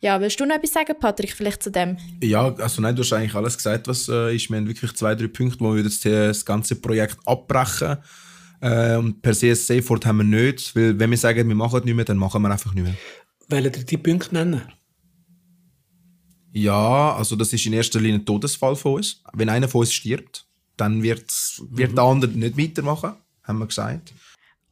Ja, 0.00 0.20
willst 0.20 0.38
du 0.38 0.44
noch 0.44 0.56
etwas 0.56 0.74
sagen, 0.74 0.94
Patrick, 1.00 1.32
vielleicht 1.32 1.62
zu 1.62 1.70
dem? 1.70 1.96
Ja, 2.22 2.54
also 2.56 2.82
nein, 2.82 2.94
du 2.94 3.02
hast 3.02 3.14
eigentlich 3.14 3.34
alles 3.34 3.56
gesagt, 3.56 3.88
was 3.88 4.06
äh, 4.10 4.36
ist. 4.36 4.50
Wir 4.50 4.58
haben 4.58 4.68
wirklich 4.68 4.92
zwei, 4.92 5.14
drei 5.14 5.28
Punkte, 5.28 5.60
wo 5.60 5.74
wir 5.74 5.82
das, 5.82 6.00
das 6.00 6.44
ganze 6.44 6.76
Projekt 6.76 7.16
abbrechen 7.24 7.92
äh, 7.92 7.96
und 8.64 9.20
per 9.20 9.34
se 9.34 9.50
ein 9.50 9.56
Safe 9.56 9.88
Word 9.88 10.06
haben 10.06 10.18
wir 10.18 10.24
nicht, 10.24 10.74
weil 10.74 10.98
wenn 10.98 11.10
wir 11.10 11.18
sagen, 11.18 11.48
wir 11.48 11.54
machen 11.54 11.84
nicht 11.84 11.94
mehr, 11.94 12.04
dann 12.04 12.16
machen 12.16 12.40
wir 12.42 12.50
einfach 12.50 12.72
nicht 12.72 12.84
mehr. 12.84 12.94
Wollen 13.48 13.64
ihr 13.64 13.70
die 13.70 13.98
Punkte 13.98 14.34
nennen? 14.34 14.62
Ja, 16.52 17.14
also 17.16 17.36
das 17.36 17.52
ist 17.52 17.66
in 17.66 17.72
erster 17.72 18.00
Linie 18.00 18.20
ein 18.20 18.26
Todesfall 18.26 18.76
von 18.76 18.94
uns. 18.94 19.22
Wenn 19.32 19.48
einer 19.48 19.68
von 19.68 19.80
uns 19.80 19.92
stirbt, 19.92 20.46
dann 20.76 21.02
wird, 21.02 21.32
wird 21.70 21.90
mhm. 21.90 21.94
der 21.96 22.04
andere 22.04 22.30
nicht 22.30 22.56
weitermachen, 22.56 23.14
haben 23.42 23.58
wir 23.58 23.66
gesagt. 23.66 24.12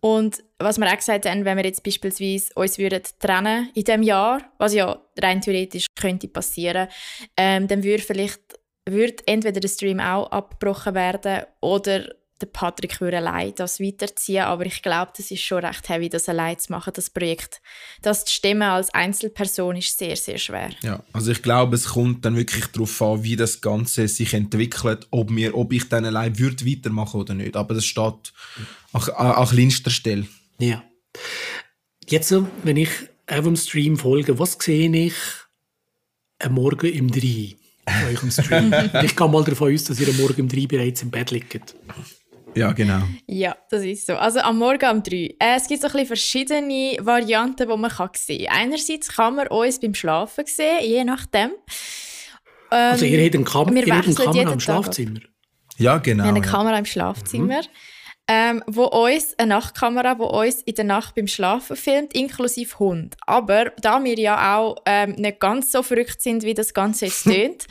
Und 0.00 0.42
was 0.58 0.78
wir 0.78 0.86
auch 0.86 0.96
gesagt 0.96 1.26
haben, 1.26 1.44
wenn 1.44 1.56
wir 1.56 1.64
jetzt 1.64 1.82
beispielsweise 1.82 2.52
uns 2.54 2.78
würden 2.78 3.02
trennen 3.20 3.70
in 3.74 3.84
diesem 3.84 4.02
Jahr, 4.02 4.42
was 4.58 4.74
ja 4.74 5.00
rein 5.18 5.40
theoretisch 5.40 5.86
könnte 5.94 6.28
passieren, 6.28 6.88
ähm, 7.36 7.68
dann 7.68 7.84
würde 7.84 8.02
vielleicht 8.02 8.40
würde 8.88 9.22
entweder 9.26 9.60
der 9.60 9.68
Stream 9.68 10.00
auch 10.00 10.30
abgebrochen 10.30 10.94
werden 10.94 11.44
oder 11.60 12.08
der 12.42 12.46
Patrick 12.48 13.00
würde 13.00 13.18
allein 13.18 13.54
das 13.54 13.80
weiterziehen, 13.80 14.42
aber 14.42 14.66
ich 14.66 14.82
glaube, 14.82 15.12
das 15.16 15.30
ist 15.30 15.42
schon 15.42 15.64
recht 15.64 15.88
heavy, 15.88 16.08
das 16.08 16.28
allein 16.28 16.58
zu 16.58 16.72
machen, 16.72 16.92
das 16.94 17.08
Projekt. 17.08 17.62
Das 18.02 18.24
zu 18.24 18.34
stemmen 18.34 18.62
als 18.62 18.92
Einzelperson 18.92 19.76
ist 19.76 19.96
sehr, 19.96 20.16
sehr 20.16 20.38
schwer. 20.38 20.70
Ja, 20.82 21.02
also 21.12 21.30
ich 21.30 21.42
glaube, 21.42 21.76
es 21.76 21.86
kommt 21.86 22.24
dann 22.24 22.36
wirklich 22.36 22.66
darauf 22.66 23.00
an, 23.00 23.22
wie 23.22 23.36
das 23.36 23.60
Ganze 23.60 24.08
sich 24.08 24.34
entwickelt, 24.34 25.06
ob, 25.10 25.30
mir, 25.30 25.56
ob 25.56 25.72
ich 25.72 25.88
dann 25.88 26.04
allein 26.04 26.38
würde 26.38 26.66
weitermachen 26.66 27.20
oder 27.20 27.34
nicht. 27.34 27.56
Aber 27.56 27.75
das 27.75 27.84
steht 27.84 28.32
an, 28.92 29.02
an 29.14 29.49
kleinster 29.49 29.90
Stelle. 29.90 30.26
Ja. 30.58 30.82
Jetzt, 32.08 32.34
wenn 32.64 32.76
ich 32.76 32.90
auf 33.26 33.44
dem 33.44 33.56
Stream 33.56 33.96
folge, 33.96 34.38
was 34.38 34.58
sehe 34.61 34.90
ich 34.94 35.14
am 36.40 36.54
Morgen 36.54 36.92
im 36.92 37.11
3? 37.11 37.56
eurem 37.87 38.30
Stream. 38.30 38.72
ich 39.02 39.16
gehe 39.16 39.28
mal 39.28 39.44
davon 39.44 39.75
aus, 39.75 39.84
dass 39.84 40.00
ihr 40.00 40.08
am 40.08 40.16
Morgen 40.16 40.40
im 40.40 40.49
3 40.49 40.66
bereits 40.66 41.02
im 41.02 41.11
Bett 41.11 41.30
liegt. 41.30 41.75
Ja, 42.54 42.73
genau. 42.73 43.02
Ja, 43.26 43.56
das 43.71 43.82
ist 43.82 44.06
so. 44.06 44.14
Also 44.14 44.40
am 44.40 44.59
Morgen 44.59 44.90
um 44.90 45.02
3. 45.02 45.16
Äh, 45.16 45.35
es 45.56 45.68
gibt 45.68 45.80
so 45.80 45.87
ein 45.87 45.92
bisschen 45.92 46.06
verschiedene 46.06 46.97
Varianten, 47.00 47.68
die 47.68 47.76
man 47.76 47.90
kann 47.90 48.11
sehen 48.14 48.47
kann. 48.47 48.56
Einerseits 48.56 49.09
kann 49.09 49.37
man 49.37 49.49
uns 49.49 49.80
beim 49.80 49.94
Schlafen 49.94 50.44
sehen, 50.47 50.85
je 50.85 51.04
nachdem. 51.04 51.50
Ähm, 52.71 52.92
also 52.92 53.04
ihr 53.04 53.25
habt 53.25 53.35
eine, 53.35 53.44
Kam 53.44 53.76
ihr 53.76 53.94
habt 53.94 54.06
eine 54.06 54.14
Kamera 54.14 54.52
im 54.52 54.61
Schlafzimmer? 54.61 55.21
Ja, 55.78 55.99
genau. 55.99 56.25
Wir 56.25 56.28
haben 56.28 56.37
eine 56.37 56.44
ja. 56.44 56.52
Kamera 56.52 56.78
im 56.78 56.85
Schlafzimmer. 56.85 57.62
Mhm. 57.62 57.68
Ähm, 58.28 58.62
wo 58.66 58.85
uns, 58.85 59.37
eine 59.37 59.49
Nachtkamera, 59.49 60.14
die 60.14 60.23
uns 60.23 60.62
in 60.62 60.75
der 60.76 60.85
Nacht 60.85 61.14
beim 61.16 61.26
Schlafen 61.26 61.76
filmt, 61.76 62.14
inklusive 62.14 62.78
Hund. 62.78 63.16
Aber 63.26 63.73
da 63.80 64.02
wir 64.02 64.16
ja 64.16 64.56
auch 64.56 64.76
ähm, 64.87 65.12
nicht 65.12 65.40
ganz 65.40 65.73
so 65.73 65.82
verrückt 65.82 66.23
sind, 66.23 66.44
wie 66.44 66.54
das 66.54 66.73
Ganze 66.73 67.06
jetzt 67.06 67.25
tönt, 67.25 67.66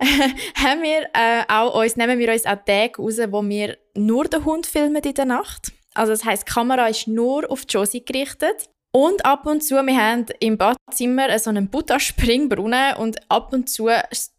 haben 0.54 0.82
wir 0.82 1.08
äh, 1.12 1.44
auch 1.48 1.80
uns, 1.80 1.96
nehmen 1.96 2.18
wir 2.18 2.32
uns 2.32 2.46
auch 2.46 2.56
Tage 2.64 2.96
raus, 2.98 3.18
wo 3.28 3.42
wir 3.42 3.76
nur 3.94 4.24
den 4.24 4.44
Hund 4.44 4.66
filmen 4.66 5.02
in 5.02 5.14
der 5.14 5.24
Nacht. 5.26 5.72
Also 5.94 6.12
das 6.12 6.24
heißt, 6.24 6.48
die 6.48 6.52
Kamera 6.52 6.86
ist 6.86 7.06
nur 7.06 7.50
auf 7.50 7.64
Josie 7.68 8.04
gerichtet. 8.04 8.70
Und 8.92 9.24
ab 9.24 9.46
und 9.46 9.62
zu, 9.62 9.76
wir 9.76 9.96
haben 9.96 10.26
im 10.40 10.58
Badzimmer 10.58 11.38
so 11.38 11.50
einen 11.50 11.68
Buddha-Springbrunnen 11.68 12.96
und 12.96 13.18
ab 13.30 13.52
und 13.52 13.68
zu 13.70 13.88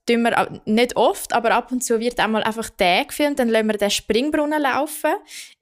tun 0.06 0.24
wir, 0.24 0.62
nicht 0.66 0.98
oft, 0.98 1.32
aber 1.32 1.52
ab 1.52 1.72
und 1.72 1.82
zu 1.82 2.02
wird 2.02 2.20
einmal 2.20 2.44
einfach 2.44 2.70
der 2.70 3.06
gefilmt, 3.06 3.40
dann 3.40 3.48
lassen 3.48 3.68
wir 3.68 3.78
den 3.78 3.90
Springbrunnen 3.90 4.62
laufen 4.62 5.14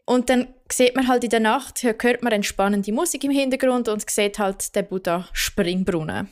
und 0.06 0.32
dann 0.32 0.48
sieht 0.72 0.96
man 0.96 1.08
halt 1.08 1.24
in 1.24 1.30
der 1.30 1.40
Nacht, 1.40 1.84
hört 1.84 2.24
man 2.24 2.34
entspannende 2.34 2.92
Musik 2.92 3.24
im 3.26 3.32
Hintergrund 3.32 3.88
und 3.90 4.10
sieht 4.10 4.40
halt 4.40 4.76
den 4.76 4.88
Buddha-Springbrunnen. 4.88 6.30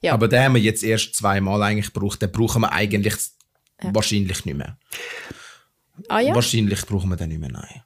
Ja. 0.00 0.12
Aber 0.12 0.28
den 0.28 0.42
haben 0.42 0.54
wir 0.54 0.60
jetzt 0.60 0.82
erst 0.82 1.14
zweimal 1.14 1.62
eigentlich 1.62 1.92
gebraucht. 1.92 2.20
Den 2.20 2.30
brauchen 2.30 2.62
wir 2.62 2.72
eigentlich 2.72 3.14
ja. 3.82 3.94
wahrscheinlich 3.94 4.44
nicht 4.44 4.56
mehr. 4.56 4.78
Ah, 6.08 6.20
ja? 6.20 6.34
Wahrscheinlich 6.34 6.84
brauchen 6.86 7.08
wir 7.08 7.16
den 7.16 7.30
nicht 7.30 7.40
mehr, 7.40 7.50
nein. 7.50 7.82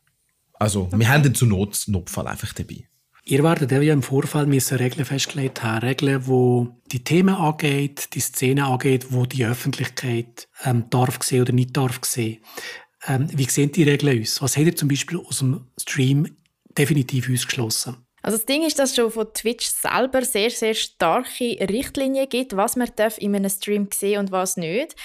Also, 0.54 0.82
okay. 0.82 0.98
wir 0.98 1.08
haben 1.08 1.22
den 1.22 1.34
zu 1.34 1.46
Not 1.46 1.84
Notfall 1.86 2.26
einfach 2.26 2.52
dabei. 2.52 2.88
Ihr 3.24 3.44
werdet 3.44 3.70
ja 3.70 3.92
im 3.92 4.02
Vorfeld 4.02 4.48
müssen 4.48 4.78
Regeln 4.78 5.04
festgelegt 5.04 5.62
haben. 5.62 5.86
Regeln, 5.86 6.26
wo 6.26 6.80
die 6.86 7.04
Themen 7.04 7.34
angeht, 7.34 8.14
die 8.14 8.20
Szene 8.20 8.64
angeht, 8.64 9.08
wo 9.10 9.26
die 9.26 9.44
Öffentlichkeit 9.44 10.48
ähm, 10.64 10.88
darf 10.88 11.22
sehen 11.22 11.42
oder 11.42 11.52
nicht 11.52 11.76
darf 11.76 12.00
sehen. 12.04 12.38
Ähm, 13.06 13.28
wie 13.30 13.44
sehen 13.44 13.70
die 13.70 13.82
Regeln 13.82 14.22
aus? 14.22 14.40
Was 14.40 14.56
habt 14.56 14.66
ihr 14.66 14.76
zum 14.76 14.88
Beispiel 14.88 15.18
aus 15.18 15.40
dem 15.40 15.66
Stream 15.78 16.36
definitiv 16.76 17.28
ausgeschlossen? 17.30 17.96
Also 18.22 18.37
das 18.37 18.46
Ding 18.46 18.64
ist, 18.64 18.78
dass 18.78 18.90
es 18.90 18.96
schon 18.96 19.10
von 19.10 19.32
Twitch 19.32 19.66
selber 19.66 20.22
sehr, 20.25 20.50
sehr 20.50 20.75
starke 20.75 21.56
Richtlinien 21.68 22.28
gibt, 22.28 22.56
was 22.56 22.76
man 22.76 22.90
darf 22.96 23.18
in 23.18 23.34
einem 23.34 23.50
Stream 23.50 23.88
sehen 23.92 24.20
und 24.20 24.32
was 24.32 24.56
nicht. 24.56 24.96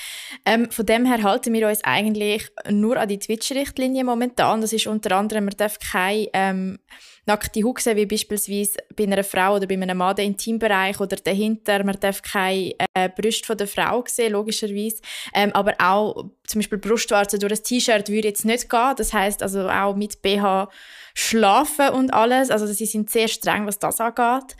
Ähm, 0.45 0.71
von 0.71 0.85
dem 0.85 1.05
her 1.05 1.21
halten 1.23 1.53
wir 1.53 1.67
uns 1.67 1.83
eigentlich 1.83 2.49
nur 2.69 2.97
an 2.97 3.09
die 3.09 3.19
Twitch-Richtlinien 3.19 4.05
momentan. 4.05 4.61
Das 4.61 4.73
ist 4.73 4.87
unter 4.87 5.15
anderem, 5.15 5.45
man 5.45 5.57
darf 5.57 5.79
keine 5.79 6.27
ähm, 6.33 6.79
nackte 7.25 7.63
Haut 7.63 7.79
sehen, 7.79 7.97
wie 7.97 8.05
beispielsweise 8.05 8.79
bei 8.95 9.03
einer 9.03 9.23
Frau 9.23 9.55
oder 9.55 9.67
bei 9.67 9.75
einem 9.75 9.97
Mann 9.97 10.15
den 10.15 10.31
Intimbereich 10.31 10.99
oder 10.99 11.15
dahinter. 11.15 11.83
Man 11.83 11.99
darf 11.99 12.21
keine 12.21 12.73
äh, 12.93 13.09
Brüste 13.09 13.45
von 13.45 13.57
der 13.57 13.67
Frau 13.67 14.03
sehen, 14.07 14.33
logischerweise. 14.33 15.01
Ähm, 15.33 15.51
aber 15.53 15.75
auch 15.79 16.25
zum 16.45 16.59
Beispiel 16.59 16.77
Brustwarzen 16.77 17.39
durch 17.39 17.53
ein 17.53 17.63
T-Shirt 17.63 18.09
würde 18.09 18.27
jetzt 18.27 18.45
nicht 18.45 18.69
gehen. 18.69 18.93
Das 18.97 19.13
heißt 19.13 19.41
also 19.41 19.69
auch 19.69 19.95
mit 19.95 20.21
BH 20.21 20.69
schlafen 21.13 21.89
und 21.89 22.13
alles. 22.13 22.49
Also 22.49 22.65
sie 22.67 22.85
sind 22.85 23.09
sehr 23.09 23.27
streng, 23.27 23.65
was 23.67 23.79
das 23.79 24.01
angeht. 24.01 24.55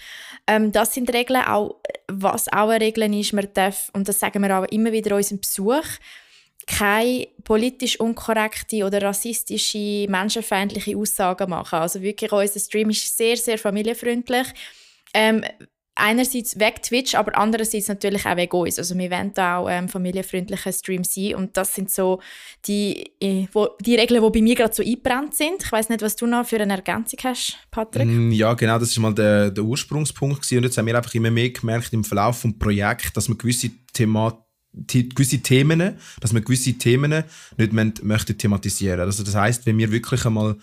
Ähm, 0.48 0.72
das 0.72 0.93
sind 0.93 1.13
Regeln. 1.13 1.43
Auch, 1.46 1.79
was 2.08 2.48
auch 2.48 2.70
eine 2.70 2.82
Regel 2.82 3.13
ist, 3.20 3.34
man 3.34 3.48
darf, 3.53 3.89
und 3.93 4.08
das 4.08 4.20
sagen 4.20 4.41
wir 4.41 4.58
auch 4.58 4.65
immer 4.65 4.91
wieder 4.91 5.15
unserem 5.15 5.39
Besuch, 5.39 5.86
keine 6.67 7.27
politisch 7.43 8.00
unkorrekte 8.00 8.86
oder 8.86 9.01
rassistische, 9.01 10.05
menschenfeindliche 10.10 10.98
Aussagen 10.98 11.50
machen. 11.50 11.79
Also 11.79 12.01
wirklich, 12.01 12.32
unser 12.32 12.60
Stream 12.60 12.89
ist 12.89 13.17
sehr, 13.17 13.38
sehr 13.38 13.58
familienfreundlich. 13.58 14.48
Ähm, 15.13 15.43
einerseits 15.96 16.60
weg 16.60 16.82
Twitch, 16.82 17.15
aber 17.15 17.38
andererseits 17.38 17.88
natürlich 17.88 18.25
auch 18.25 18.36
wegen 18.36 18.58
uns. 18.58 18.79
Also 18.79 18.98
wir 18.98 19.12
wollen 19.12 19.32
da 19.34 19.58
auch 19.58 19.70
ähm, 19.70 19.88
familienfreundliche 19.88 20.74
Streams 20.74 21.13
sein 21.13 21.36
und 21.36 21.55
das 21.55 21.75
sind 21.75 21.91
so 21.91 22.20
die, 22.65 23.12
äh, 23.22 23.46
wo, 23.51 23.70
die 23.79 23.96
Regeln, 23.96 24.24
die 24.24 24.29
bei 24.29 24.41
mir 24.41 24.55
gerade 24.55 24.74
so 24.74 24.84
eingebrannt 24.84 25.36
sind. 25.36 25.63
Ich 25.63 25.72
weiß 25.72 25.89
nicht, 25.89 26.01
was 26.01 26.15
du 26.15 26.25
noch 26.25 26.48
für 26.48 26.60
eine 26.60 26.74
Ergänzung 26.74 27.20
hast, 27.24 27.58
Patrick? 27.70 28.08
Mm, 28.08 28.32
ja, 28.32 28.53
genau, 28.53 28.79
das 28.79 28.89
ist 28.89 29.00
mal 29.00 29.13
der, 29.13 29.51
der 29.51 29.63
Ursprungspunkt 29.63 30.41
gewesen. 30.41 30.58
und 30.58 30.63
jetzt 30.63 30.77
haben 30.77 30.88
wir 30.88 30.96
einfach 30.96 31.13
immer 31.13 31.32
mehr 31.32 31.51
gemerkt 31.51 31.93
im 31.93 32.03
Verlauf 32.03 32.41
des 32.41 32.58
Projekts, 32.58 33.13
dass 33.13 33.27
wir 33.27 33.38
gewisse 33.38 33.70
Themen 33.93 34.17
gewisse 34.88 35.39
Themen, 35.39 35.96
dass 36.20 36.34
wir 36.34 36.42
gewisse 36.42 36.74
Themen 36.74 37.24
nicht 37.58 38.03
möchten 38.03 38.38
thematisieren. 38.38 39.01
Also 39.01 39.24
das 39.24 39.36
heißt, 39.36 39.65
wenn 39.65 39.77
wir 39.77 39.92
wirklich 39.92 40.25
einmal 40.25 40.58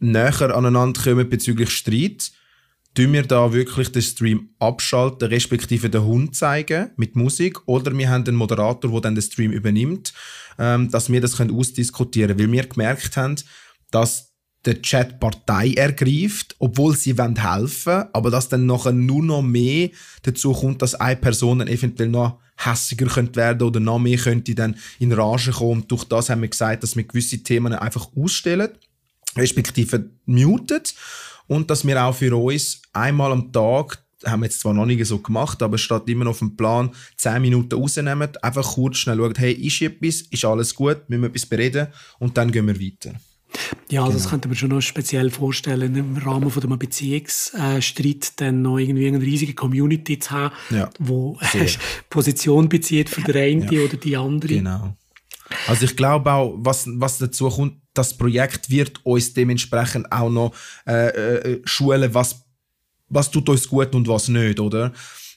näher 0.00 0.54
aneinander 0.54 1.00
kommen 1.00 1.28
bezüglich 1.28 1.70
Streit, 1.70 2.32
tun 2.94 3.12
wir 3.12 3.22
da 3.22 3.52
wirklich 3.52 3.90
den 3.90 4.02
Stream 4.02 4.50
abschalten, 4.58 5.28
respektive 5.28 5.88
den 5.88 6.04
Hund 6.04 6.36
zeigen 6.36 6.90
mit 6.96 7.16
Musik, 7.16 7.60
oder 7.66 7.96
wir 7.96 8.10
haben 8.10 8.24
einen 8.26 8.36
Moderator, 8.36 8.90
der 8.90 9.00
dann 9.00 9.14
den 9.14 9.22
Stream 9.22 9.52
übernimmt, 9.52 10.12
ähm, 10.58 10.90
dass 10.90 11.10
wir 11.10 11.20
das 11.20 11.36
können 11.36 11.56
ausdiskutieren 11.56 12.36
können, 12.36 12.52
weil 12.52 12.52
wir 12.52 12.66
gemerkt 12.66 13.16
haben, 13.16 13.36
dass 13.90 14.31
der 14.64 14.80
Chat 14.80 15.18
Partei 15.18 15.72
ergreift, 15.72 16.54
obwohl 16.58 16.96
sie 16.96 17.14
helfen 17.14 17.92
wollen, 17.92 18.08
aber 18.12 18.30
dass 18.30 18.48
dann 18.48 18.66
nachher 18.66 18.92
nur 18.92 19.22
noch 19.22 19.42
mehr 19.42 19.90
dazu 20.22 20.52
kommt, 20.52 20.82
dass 20.82 20.94
eine 20.94 21.16
Person 21.16 21.58
dann 21.58 21.68
eventuell 21.68 22.08
noch 22.08 22.38
hässiger 22.56 23.06
könnte 23.06 23.36
werden 23.36 23.66
oder 23.66 23.80
noch 23.80 23.98
mehr 23.98 24.18
könnte 24.18 24.54
dann 24.54 24.76
in 24.98 25.12
Rage 25.12 25.50
kommen. 25.50 25.82
Und 25.82 25.90
durch 25.90 26.04
das 26.04 26.30
haben 26.30 26.42
wir 26.42 26.48
gesagt, 26.48 26.82
dass 26.82 26.96
wir 26.96 27.04
gewisse 27.04 27.42
Themen 27.42 27.72
einfach 27.72 28.08
ausstellen, 28.16 28.70
respektive 29.36 30.10
mutet 30.26 30.94
und 31.48 31.70
dass 31.70 31.86
wir 31.86 32.02
auch 32.02 32.14
für 32.14 32.36
uns 32.36 32.82
einmal 32.92 33.32
am 33.32 33.52
Tag 33.52 33.98
haben 34.24 34.40
wir 34.40 34.46
jetzt 34.46 34.60
zwar 34.60 34.72
noch 34.72 34.86
nicht 34.86 35.04
so 35.04 35.18
gemacht, 35.18 35.62
aber 35.62 35.78
statt 35.78 36.08
immer 36.08 36.28
auf 36.28 36.38
dem 36.38 36.56
Plan 36.56 36.90
10 37.16 37.42
Minuten 37.42 37.74
rausnehmen, 37.74 38.30
einfach 38.40 38.74
kurz 38.74 38.98
schnell 38.98 39.16
schauen, 39.16 39.34
hey, 39.36 39.52
ist 39.52 39.82
etwas, 39.82 40.20
ist 40.22 40.44
alles 40.44 40.76
gut, 40.76 41.08
müssen 41.08 41.22
wir 41.22 41.28
etwas 41.28 41.46
bereden 41.46 41.88
und 42.20 42.36
dann 42.36 42.52
gehen 42.52 42.68
wir 42.68 42.80
weiter. 42.80 43.18
Ja, 43.90 44.00
also 44.00 44.12
genau. 44.12 44.22
das 44.22 44.30
könnte 44.30 44.48
man 44.48 44.56
schon 44.56 44.70
noch 44.70 44.80
speziell 44.80 45.30
vorstellen, 45.30 45.94
im 45.94 46.16
Rahmen 46.16 46.50
von 46.50 46.62
einem 46.62 46.78
Beziehungsstreit 46.78 48.40
dann 48.40 48.62
noch 48.62 48.78
irgendwie 48.78 49.08
eine 49.08 49.20
riesige 49.20 49.54
Community 49.54 50.18
zu 50.18 50.30
haben, 50.30 50.54
ja, 50.70 50.90
wo 50.98 51.38
Position 52.10 52.68
bezieht 52.68 53.10
für 53.10 53.20
die 53.20 53.38
eine 53.38 53.72
ja. 53.72 53.82
oder 53.82 53.96
die 53.96 54.16
andere. 54.16 54.54
Genau. 54.54 54.96
Also 55.66 55.84
ich 55.84 55.96
glaube 55.96 56.32
auch, 56.32 56.54
was, 56.56 56.86
was 56.94 57.18
dazu 57.18 57.48
kommt, 57.48 57.76
das 57.94 58.16
Projekt 58.16 58.70
wird 58.70 59.04
uns 59.04 59.34
dementsprechend 59.34 60.10
auch 60.10 60.30
noch 60.30 60.54
äh, 60.86 61.08
äh, 61.08 61.62
schulen, 61.64 62.14
was, 62.14 62.42
was 63.08 63.30
tut 63.30 63.48
uns 63.48 63.68
gut 63.68 63.94
und 63.94 64.08
was 64.08 64.28
nicht, 64.28 64.58
oder? 64.58 64.92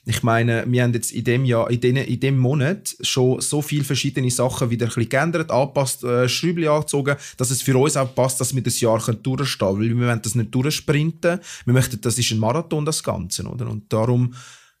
Ich 0.08 0.22
meine, 0.22 0.64
wir 0.68 0.84
haben 0.84 0.94
jetzt 0.94 1.10
in 1.10 1.24
dem 1.24 1.44
Jahr, 1.44 1.68
in, 1.68 1.80
den, 1.80 1.96
in 1.96 2.20
dem 2.20 2.38
Monat 2.38 2.96
schon 3.00 3.40
so 3.40 3.60
viele 3.60 3.82
verschiedene 3.82 4.30
Sachen 4.30 4.70
wieder 4.70 4.86
ein 4.86 4.88
bisschen 4.90 5.08
geändert, 5.08 5.50
angepasst, 5.50 6.04
äh, 6.04 6.28
Schräubchen 6.28 6.68
angezogen, 6.68 7.16
dass 7.36 7.50
es 7.50 7.60
für 7.60 7.76
uns 7.76 7.96
auch 7.96 8.14
passt, 8.14 8.40
dass 8.40 8.54
wir 8.54 8.62
das 8.62 8.80
Jahr 8.80 9.00
durchstehen 9.00 9.68
können. 9.68 9.80
Weil 9.80 9.98
wir 9.98 10.06
wollen 10.06 10.22
das 10.22 10.36
nicht 10.36 10.54
durchsprinten. 10.54 11.40
Wir 11.64 11.72
möchten, 11.72 12.00
das 12.00 12.18
ist 12.18 12.30
ein 12.30 12.38
Marathon, 12.38 12.84
das 12.84 13.02
Ganze, 13.02 13.42
oder? 13.42 13.68
Und 13.68 13.92
darum 13.92 14.32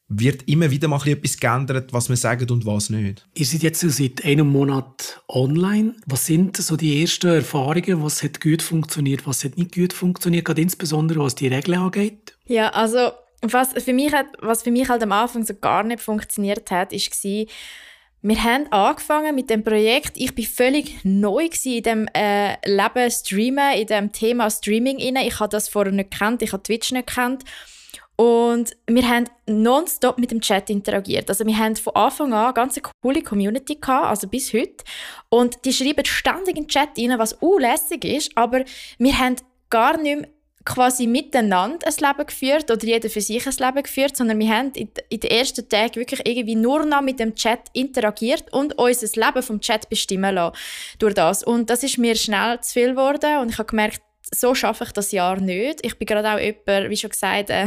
wird 0.08 0.44
immer 0.48 0.70
wieder 0.70 0.86
mal 0.86 1.04
etwas 1.04 1.36
geändert, 1.36 1.92
was 1.92 2.08
wir 2.08 2.16
sagen 2.16 2.48
und 2.50 2.64
was 2.64 2.90
nicht. 2.90 3.26
Ihr 3.34 3.46
seid 3.46 3.64
jetzt 3.64 3.80
seit 3.80 4.24
einem 4.24 4.46
Monat 4.46 5.20
online. 5.26 5.94
Was 6.06 6.26
sind 6.26 6.56
so 6.56 6.76
die 6.76 7.02
ersten 7.02 7.26
Erfahrungen? 7.26 8.00
Was 8.04 8.22
hat 8.22 8.40
gut 8.40 8.62
funktioniert, 8.62 9.26
was 9.26 9.42
hat 9.42 9.58
nicht 9.58 9.74
gut 9.74 9.92
funktioniert, 9.92 10.44
gerade 10.44 10.62
insbesondere 10.62 11.18
was 11.18 11.34
die 11.34 11.48
Regeln 11.48 11.78
angeht? 11.78 12.36
Ja, 12.46 12.68
also 12.68 13.10
was 13.42 13.72
für 13.82 13.92
mich, 13.92 14.12
hat, 14.12 14.26
was 14.40 14.62
für 14.62 14.70
mich 14.70 14.88
halt 14.88 15.02
am 15.02 15.12
Anfang 15.12 15.44
so 15.44 15.54
gar 15.54 15.82
nicht 15.82 16.00
funktioniert 16.00 16.70
hat, 16.70 16.92
war, 16.92 17.46
wir 18.22 18.42
haben 18.42 18.72
angefangen 18.72 19.34
mit 19.34 19.50
dem 19.50 19.62
Projekt. 19.62 20.16
Ich 20.16 20.36
war 20.36 20.44
völlig 20.44 21.04
neu 21.04 21.48
in 21.64 21.82
dem 21.82 22.08
äh, 22.12 22.56
Leben 22.68 23.10
Streamen, 23.10 23.74
in 23.74 23.86
dem 23.86 24.10
Thema 24.10 24.50
Streaming 24.50 24.98
Ich 24.98 25.38
habe 25.38 25.50
das 25.50 25.68
vorher 25.68 25.92
nicht 25.92 26.10
gekannt, 26.10 26.42
ich 26.42 26.52
habe 26.52 26.62
Twitch 26.62 26.90
nicht 26.92 27.06
gekannt. 27.06 27.44
Und 28.16 28.74
wir 28.86 29.06
haben 29.08 29.26
nonstop 29.46 30.18
mit 30.18 30.30
dem 30.30 30.40
Chat 30.40 30.70
interagiert. 30.70 31.28
Also 31.28 31.46
wir 31.46 31.56
haben 31.56 31.76
von 31.76 31.94
Anfang 31.94 32.32
an 32.32 32.46
eine 32.46 32.54
ganz 32.54 32.80
coole 33.02 33.22
Community 33.22 33.74
gehabt, 33.76 34.06
also 34.06 34.26
bis 34.26 34.54
heute. 34.54 34.84
Und 35.28 35.64
die 35.66 35.72
schreiben 35.72 36.04
ständig 36.06 36.56
in 36.56 36.64
den 36.64 36.68
Chat 36.68 36.98
rein, 36.98 37.18
was 37.18 37.34
unlässig 37.34 38.04
ist, 38.06 38.32
aber 38.34 38.64
wir 38.98 39.18
haben 39.18 39.36
gar 39.68 39.98
nicht 39.98 40.20
mehr 40.20 40.28
quasi 40.66 41.06
miteinander 41.06 41.86
ein 41.86 41.94
Leben 41.98 42.26
geführt 42.26 42.70
oder 42.70 42.84
jeder 42.84 43.08
für 43.08 43.20
sich 43.20 43.46
ein 43.46 43.54
Leben 43.58 43.82
geführt, 43.82 44.16
sondern 44.16 44.38
wir 44.38 44.50
haben 44.50 44.72
in, 44.72 44.90
den 45.20 45.30
ersten 45.30 45.66
Tagen 45.66 45.94
wirklich 45.94 46.20
irgendwie 46.26 46.56
nur 46.56 46.84
noch 46.84 47.00
mit 47.00 47.20
dem 47.20 47.34
Chat 47.34 47.60
interagiert 47.72 48.52
und 48.52 48.78
unser 48.78 49.20
Leben 49.20 49.42
vom 49.42 49.60
Chat 49.60 49.88
bestimmen 49.88 50.34
lassen 50.34 50.56
durch 50.98 51.14
das. 51.14 51.42
Und 51.42 51.70
das 51.70 51.82
ist 51.82 51.96
mir 51.96 52.16
schnell 52.16 52.60
zu 52.60 52.74
viel 52.74 52.90
geworden 52.90 53.38
und 53.40 53.50
ich 53.50 53.58
habe 53.58 53.68
gemerkt, 53.68 54.02
so 54.34 54.54
schaffe 54.54 54.84
ich 54.84 54.92
das 54.92 55.12
Jahr 55.12 55.40
nicht. 55.40 55.86
Ich 55.86 55.98
bin 55.98 56.06
gerade 56.06 56.34
auch 56.34 56.38
jemand, 56.38 56.90
wie 56.90 56.96
schon 56.96 57.10
gesagt, 57.10 57.50
äh, 57.50 57.66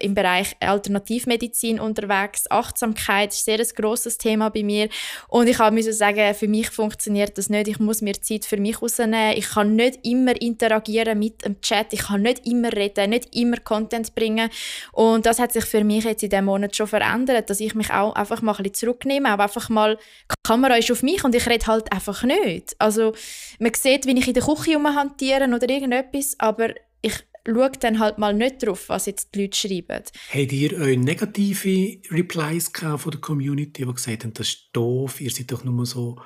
im 0.00 0.14
Bereich 0.14 0.54
Alternativmedizin 0.60 1.80
unterwegs. 1.80 2.48
Achtsamkeit 2.48 3.32
ist 3.32 3.44
sehr 3.44 3.58
ein 3.58 3.66
grosses 3.74 4.16
Thema 4.16 4.50
bei 4.50 4.62
mir. 4.62 4.88
Und 5.28 5.48
ich 5.48 5.58
musste 5.58 5.92
sagen, 5.92 6.32
für 6.34 6.46
mich 6.46 6.70
funktioniert 6.70 7.36
das 7.36 7.50
nicht. 7.50 7.66
Ich 7.66 7.80
muss 7.80 8.02
mir 8.02 8.20
Zeit 8.22 8.44
für 8.44 8.56
mich 8.56 8.80
rausnehmen. 8.80 9.36
Ich 9.36 9.50
kann 9.50 9.74
nicht 9.74 10.06
immer 10.06 10.40
interagieren 10.40 11.18
mit 11.18 11.44
dem 11.44 11.60
Chat. 11.60 11.92
Ich 11.92 12.04
kann 12.04 12.22
nicht 12.22 12.46
immer 12.46 12.72
reden, 12.72 13.10
nicht 13.10 13.34
immer 13.34 13.56
Content 13.58 14.14
bringen. 14.14 14.48
Und 14.92 15.26
das 15.26 15.40
hat 15.40 15.52
sich 15.52 15.64
für 15.64 15.82
mich 15.82 16.04
jetzt 16.04 16.22
in 16.22 16.30
diesem 16.30 16.44
Monat 16.44 16.76
schon 16.76 16.86
verändert, 16.86 17.50
dass 17.50 17.58
ich 17.58 17.74
mich 17.74 17.90
auch 17.90 18.14
einfach 18.14 18.42
mal 18.42 18.52
ein 18.52 18.62
bisschen 18.62 18.74
zurücknehme. 18.74 19.28
Aber 19.28 19.44
einfach 19.44 19.68
mal, 19.70 19.96
die 19.96 20.34
Kamera 20.44 20.76
ist 20.76 20.92
auf 20.92 21.02
mich 21.02 21.24
und 21.24 21.34
ich 21.34 21.48
rede 21.48 21.66
halt 21.66 21.90
einfach 21.92 22.22
nicht. 22.22 22.76
Also, 22.78 23.12
man 23.58 23.74
sieht, 23.74 24.06
wie 24.06 24.16
ich 24.16 24.28
in 24.28 24.34
der 24.34 24.44
Küche 24.44 24.74
rumhantiere 24.74 25.46
oder 25.46 25.68
irgendetwas 25.68 25.95
etwas, 25.96 26.36
aber 26.38 26.74
ich 27.02 27.14
schaue 27.46 27.70
dann 27.80 27.98
halt 27.98 28.18
mal 28.18 28.34
nicht 28.34 28.66
drauf, 28.66 28.88
was 28.88 29.06
jetzt 29.06 29.34
die 29.34 29.42
Leute 29.42 29.56
schreiben. 29.56 30.02
Habt 30.32 30.52
ihr 30.52 30.80
euch 30.80 30.98
negative 30.98 32.00
Replies 32.10 32.70
von 32.74 33.10
der 33.10 33.20
Community, 33.20 33.84
die 33.84 33.92
gesagt 33.92 34.24
haben, 34.24 34.34
das 34.34 34.48
ist 34.48 34.68
doof, 34.72 35.20
ihr 35.20 35.30
seid 35.30 35.52
doch 35.52 35.64
nur 35.64 35.86
so 35.86 36.20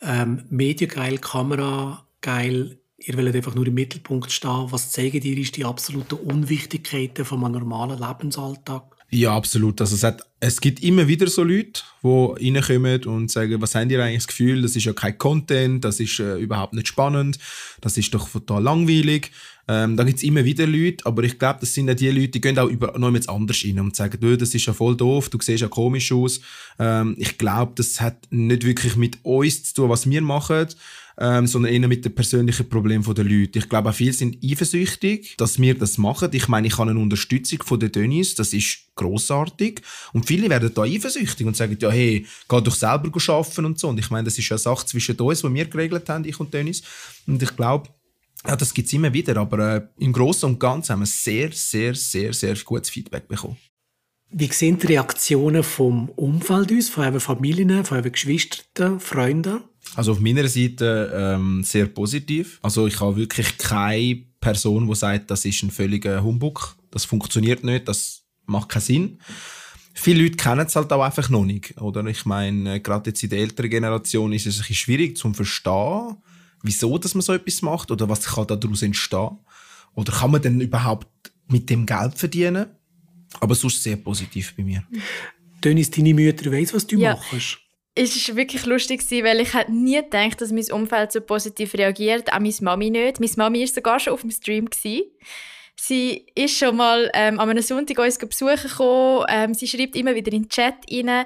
ähm, 0.00 0.44
mediengeil, 0.50 1.18
kamerageil, 1.18 2.78
ihr 2.98 3.16
wollt 3.16 3.34
einfach 3.34 3.54
nur 3.54 3.66
im 3.66 3.74
Mittelpunkt 3.74 4.30
stehen. 4.32 4.70
Was 4.70 4.90
zeigen 4.90 5.20
dir 5.20 5.38
ist 5.38 5.56
die 5.56 5.64
absolute 5.64 6.16
Unwichtigkeit 6.16 7.18
von 7.18 7.44
einem 7.44 7.60
normalen 7.60 7.98
Lebensalltag? 7.98 8.97
Ja, 9.10 9.34
absolut. 9.34 9.80
Also 9.80 9.96
es, 9.96 10.02
hat, 10.02 10.22
es 10.38 10.60
gibt 10.60 10.82
immer 10.82 11.08
wieder 11.08 11.28
so 11.28 11.42
Leute, 11.42 11.80
die 12.02 12.50
reinkommen 12.50 13.04
und 13.04 13.30
sagen, 13.30 13.60
was 13.62 13.74
haben 13.74 13.88
ihr 13.88 14.02
eigentlich 14.02 14.18
das 14.18 14.26
Gefühl, 14.26 14.60
das 14.60 14.76
ist 14.76 14.84
ja 14.84 14.92
kein 14.92 15.16
Content, 15.16 15.82
das 15.82 15.98
ist 15.98 16.20
äh, 16.20 16.36
überhaupt 16.36 16.74
nicht 16.74 16.88
spannend, 16.88 17.38
das 17.80 17.96
ist 17.96 18.12
doch 18.12 18.28
total 18.28 18.62
langweilig. 18.62 19.30
Ähm, 19.66 19.96
da 19.96 20.04
gibt 20.04 20.18
es 20.18 20.24
immer 20.24 20.44
wieder 20.44 20.66
Leute, 20.66 21.06
aber 21.06 21.22
ich 21.22 21.38
glaube, 21.38 21.60
das 21.60 21.72
sind 21.72 21.88
ja 21.88 21.94
die 21.94 22.10
Leute, 22.10 22.28
die 22.28 22.40
gehen 22.40 22.58
auch 22.58 22.68
über, 22.68 22.98
noch 22.98 23.12
jetzt 23.14 23.30
anders 23.30 23.62
rein 23.64 23.80
und 23.80 23.96
sagen, 23.96 24.18
du, 24.20 24.36
das 24.36 24.54
ist 24.54 24.66
ja 24.66 24.74
voll 24.74 24.96
doof, 24.96 25.30
du 25.30 25.38
siehst 25.40 25.62
ja 25.62 25.68
komisch 25.68 26.12
aus. 26.12 26.40
Ähm, 26.78 27.14
ich 27.18 27.38
glaube, 27.38 27.72
das 27.76 28.00
hat 28.02 28.26
nicht 28.30 28.64
wirklich 28.64 28.96
mit 28.96 29.18
uns 29.22 29.64
zu 29.64 29.74
tun, 29.74 29.90
was 29.90 30.08
wir 30.08 30.20
machen, 30.20 30.68
ähm, 31.20 31.46
sondern 31.46 31.72
eher 31.72 31.88
mit 31.88 32.04
den 32.04 32.14
persönlichen 32.14 32.68
Problemen 32.68 33.02
der 33.02 33.24
Leute. 33.24 33.58
Ich 33.58 33.68
glaube, 33.68 33.90
auch 33.90 33.94
viele 33.94 34.12
sind 34.12 34.38
eifersüchtig, 34.42 35.34
dass 35.36 35.58
wir 35.58 35.74
das 35.74 35.98
machen. 35.98 36.30
Ich 36.32 36.46
meine, 36.46 36.68
ich 36.68 36.78
habe 36.78 36.90
eine 36.90 37.00
Unterstützung 37.00 37.62
von 37.64 37.80
den 37.80 37.90
Dönis, 37.90 38.36
das 38.36 38.52
ist 38.52 38.86
großartig. 38.94 39.82
Und 40.12 40.26
viele 40.26 40.48
werden 40.48 40.72
da 40.72 40.82
eifersüchtig 40.82 41.46
und 41.46 41.56
sagen, 41.56 41.76
ja, 41.80 41.90
hey, 41.90 42.24
geh 42.48 42.60
doch 42.60 42.74
selber 42.74 43.10
arbeiten 43.28 43.64
und 43.64 43.78
so. 43.80 43.88
Und 43.88 43.98
ich 43.98 44.10
meine, 44.10 44.24
das 44.24 44.38
ist 44.38 44.48
ja 44.48 44.54
eine 44.54 44.60
Sache 44.60 44.86
zwischen 44.86 45.18
uns, 45.18 45.40
die 45.40 45.54
wir 45.54 45.64
geregelt 45.64 46.08
haben, 46.08 46.24
ich 46.24 46.38
und 46.38 46.54
Dönis. 46.54 46.82
Und 47.26 47.42
ich 47.42 47.56
glaube, 47.56 47.88
ja, 48.46 48.54
das 48.54 48.72
gibt 48.72 48.86
es 48.86 48.92
immer 48.92 49.12
wieder, 49.12 49.36
aber 49.38 49.76
äh, 49.76 49.82
im 49.98 50.12
Großen 50.12 50.48
und 50.48 50.60
Ganzen 50.60 50.92
haben 50.92 51.00
wir 51.00 51.06
sehr, 51.06 51.50
sehr, 51.50 51.94
sehr, 51.96 52.32
sehr 52.32 52.54
gutes 52.64 52.90
Feedback 52.90 53.26
bekommen. 53.26 53.56
Wie 54.30 54.46
sehen 54.52 54.78
die 54.78 54.86
Reaktionen 54.88 55.64
vom 55.64 56.10
Umfeld 56.10 56.70
aus, 56.72 56.90
von 56.90 57.04
euren 57.04 57.18
Familien, 57.18 57.84
von 57.84 57.98
euren 57.98 58.12
Geschwistern, 58.12 59.00
Freunden? 59.00 59.60
Also 59.94 60.12
auf 60.12 60.20
meiner 60.20 60.46
Seite 60.48 61.12
ähm, 61.14 61.62
sehr 61.64 61.86
positiv. 61.86 62.58
Also 62.62 62.86
ich 62.86 63.00
habe 63.00 63.16
wirklich 63.16 63.58
keine 63.58 64.22
Person, 64.40 64.86
die 64.88 64.94
sagt, 64.94 65.30
das 65.30 65.44
ist 65.44 65.62
ein 65.62 65.70
völliger 65.70 66.22
Humbug, 66.22 66.76
das 66.90 67.04
funktioniert 67.04 67.64
nicht, 67.64 67.88
das 67.88 68.22
macht 68.46 68.68
keinen 68.68 68.82
Sinn. 68.82 69.18
Viele 69.94 70.22
Leute 70.22 70.36
kennen 70.36 70.66
es 70.66 70.76
halt 70.76 70.92
auch 70.92 71.02
einfach 71.02 71.28
noch 71.28 71.44
nicht. 71.44 71.76
Oder 71.80 72.04
ich 72.06 72.24
meine, 72.24 72.76
äh, 72.76 72.80
gerade 72.80 73.10
jetzt 73.10 73.22
in 73.24 73.30
der 73.30 73.40
älteren 73.40 73.70
Generation 73.70 74.32
ist 74.32 74.46
es 74.46 74.56
ein 74.56 74.60
bisschen 74.60 74.76
schwierig 74.76 75.16
zu 75.16 75.32
verstehen, 75.32 76.16
wieso 76.62 76.98
dass 76.98 77.14
man 77.14 77.22
so 77.22 77.32
etwas 77.32 77.62
macht 77.62 77.90
oder 77.90 78.08
was 78.08 78.22
kann 78.22 78.46
daraus 78.46 78.82
entstehen. 78.82 79.38
Oder 79.94 80.12
kann 80.12 80.30
man 80.30 80.42
denn 80.42 80.60
überhaupt 80.60 81.08
mit 81.48 81.68
dem 81.68 81.84
Geld 81.84 82.16
verdienen? 82.16 82.66
Aber 83.40 83.56
sonst 83.56 83.82
sehr 83.82 83.96
positiv 83.96 84.54
bei 84.56 84.62
mir. 84.62 84.84
Dennis, 85.64 85.90
deine 85.90 86.14
Mutter 86.14 86.52
weiss, 86.52 86.72
was 86.72 86.86
du 86.86 86.96
ja. 86.96 87.14
machst. 87.14 87.58
Es 88.00 88.28
war 88.28 88.36
wirklich 88.36 88.64
lustig, 88.64 89.02
weil 89.10 89.40
ich 89.40 89.54
hätte 89.54 89.72
nie 89.72 89.96
gedacht, 89.96 90.40
dass 90.40 90.52
mein 90.52 90.70
Umfeld 90.70 91.10
so 91.10 91.20
positiv 91.20 91.74
reagiert, 91.74 92.32
auch 92.32 92.38
meine 92.38 92.54
Mami 92.60 92.90
nicht. 92.90 93.18
Meine 93.18 93.32
Mami 93.36 93.60
war 93.60 93.66
sogar 93.66 93.98
schon 93.98 94.12
auf 94.12 94.20
dem 94.20 94.30
Stream. 94.30 94.66
Gewesen. 94.66 95.10
Sie 95.74 96.26
ist 96.36 96.56
schon 96.56 96.76
mal 96.76 97.10
ähm, 97.12 97.40
an 97.40 97.50
einem 97.50 97.62
Sonntag 97.62 97.98
uns 97.98 98.18
besuchen 98.18 98.68
gekommen. 98.68 99.26
Ähm, 99.28 99.52
sie 99.52 99.66
schreibt 99.66 99.96
immer 99.96 100.14
wieder 100.14 100.32
in 100.32 100.42
den 100.42 100.48
Chat 100.48 100.74
rein. 100.92 101.24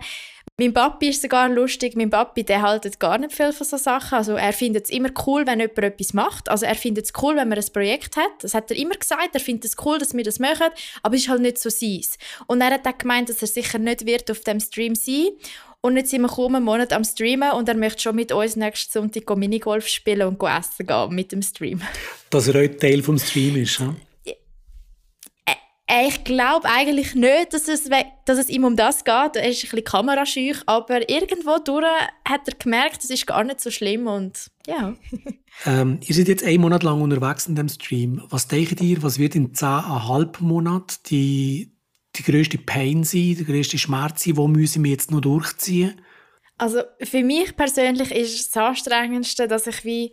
Mein 0.58 0.72
Papi 0.72 1.10
ist 1.10 1.20
sogar 1.20 1.50
lustig. 1.50 1.94
Mein 1.94 2.08
Papi, 2.08 2.42
der 2.42 2.62
haltet 2.62 2.98
gar 2.98 3.18
nicht 3.18 3.34
viel 3.34 3.52
von 3.52 3.66
so 3.66 3.76
Sachen. 3.76 4.16
Also 4.16 4.36
er 4.36 4.54
findet 4.54 4.84
es 4.84 4.90
immer 4.90 5.10
cool, 5.26 5.46
wenn 5.46 5.60
jemand 5.60 5.78
etwas 5.78 6.14
macht. 6.14 6.48
Also 6.48 6.64
er 6.64 6.74
findet 6.74 7.04
es 7.04 7.12
cool, 7.22 7.36
wenn 7.36 7.50
man 7.50 7.58
ein 7.58 7.72
Projekt 7.72 8.16
hat. 8.16 8.32
Das 8.40 8.54
hat 8.54 8.70
er 8.70 8.78
immer 8.78 8.94
gesagt. 8.94 9.34
Er 9.34 9.40
findet 9.40 9.66
es 9.66 9.76
cool, 9.84 9.98
dass 9.98 10.14
wir 10.14 10.24
das 10.24 10.38
machen. 10.38 10.68
Aber 11.02 11.16
es 11.16 11.22
ist 11.22 11.28
halt 11.28 11.42
nicht 11.42 11.58
so 11.58 11.68
seins. 11.68 12.16
Und 12.46 12.62
er 12.62 12.70
hat 12.70 12.86
auch 12.86 12.96
gemeint, 12.96 13.28
dass 13.28 13.42
er 13.42 13.48
sicher 13.48 13.78
nicht 13.78 14.06
wird 14.06 14.30
auf 14.30 14.40
dem 14.40 14.58
Stream 14.58 14.94
sein. 14.94 15.28
Und 15.84 15.96
jetzt 15.96 16.10
sind 16.10 16.22
wir 16.22 16.28
kaum 16.28 16.54
einen 16.54 16.64
Monat 16.64 16.92
am 16.92 17.02
Streamen 17.02 17.50
und 17.52 17.68
er 17.68 17.76
möchte 17.76 18.02
schon 18.02 18.14
mit 18.14 18.30
uns 18.30 18.54
nächsten 18.54 18.92
Sonntag 18.92 19.36
Minigolf 19.36 19.88
spielen 19.88 20.28
und 20.28 20.40
essen 20.40 20.86
gehen 20.86 21.14
mit 21.14 21.32
dem 21.32 21.42
Stream. 21.42 21.82
Dass 22.30 22.46
er 22.46 22.54
heute 22.54 22.76
Teil 22.76 23.02
vom 23.02 23.18
Stream 23.18 23.56
ist, 23.56 23.80
ja? 23.80 23.94
Äh, 25.92 26.06
ich 26.06 26.24
glaube 26.24 26.68
eigentlich 26.68 27.14
nicht, 27.16 27.52
dass 27.52 27.66
es, 27.66 27.90
dass 28.24 28.38
es 28.38 28.48
ihm 28.48 28.64
um 28.64 28.76
das 28.76 29.04
geht. 29.04 29.34
Er 29.34 29.48
ist 29.48 29.58
ein 29.58 29.70
bisschen 29.70 29.84
kamerascheu, 29.84 30.52
aber 30.66 31.10
irgendwo 31.10 31.58
durch 31.58 31.84
hat 32.26 32.46
er 32.46 32.54
gemerkt, 32.54 33.02
es 33.02 33.10
ist 33.10 33.26
gar 33.26 33.42
nicht 33.42 33.60
so 33.60 33.70
schlimm 33.70 34.06
und 34.06 34.46
ja. 34.66 34.94
ähm, 35.66 35.98
ihr 36.06 36.14
seid 36.14 36.28
jetzt 36.28 36.44
einen 36.44 36.60
Monat 36.60 36.84
lang 36.84 37.02
unterwegs 37.02 37.46
in 37.48 37.56
dem 37.56 37.68
Stream. 37.68 38.22
Was 38.28 38.46
denkt 38.46 38.80
ihr, 38.80 39.02
was 39.02 39.18
wird 39.18 39.34
in 39.34 39.52
zehneinhalb 39.52 40.40
Monaten 40.40 40.96
die, 41.10 41.71
die 42.16 42.22
grösste 42.22 42.58
Pain 42.58 43.04
sein, 43.04 43.36
der 43.36 43.46
grösste 43.46 43.78
Schmerz 43.78 44.24
sein? 44.24 44.36
Wo 44.36 44.48
müssen 44.48 44.84
wir 44.84 44.90
jetzt 44.90 45.10
noch 45.10 45.20
durchziehen? 45.20 46.00
Also 46.58 46.82
für 47.02 47.22
mich 47.22 47.56
persönlich 47.56 48.10
ist 48.12 48.54
das 48.54 48.62
Anstrengendste, 48.62 49.48
dass 49.48 49.66
ich 49.66 49.84
wie 49.84 50.12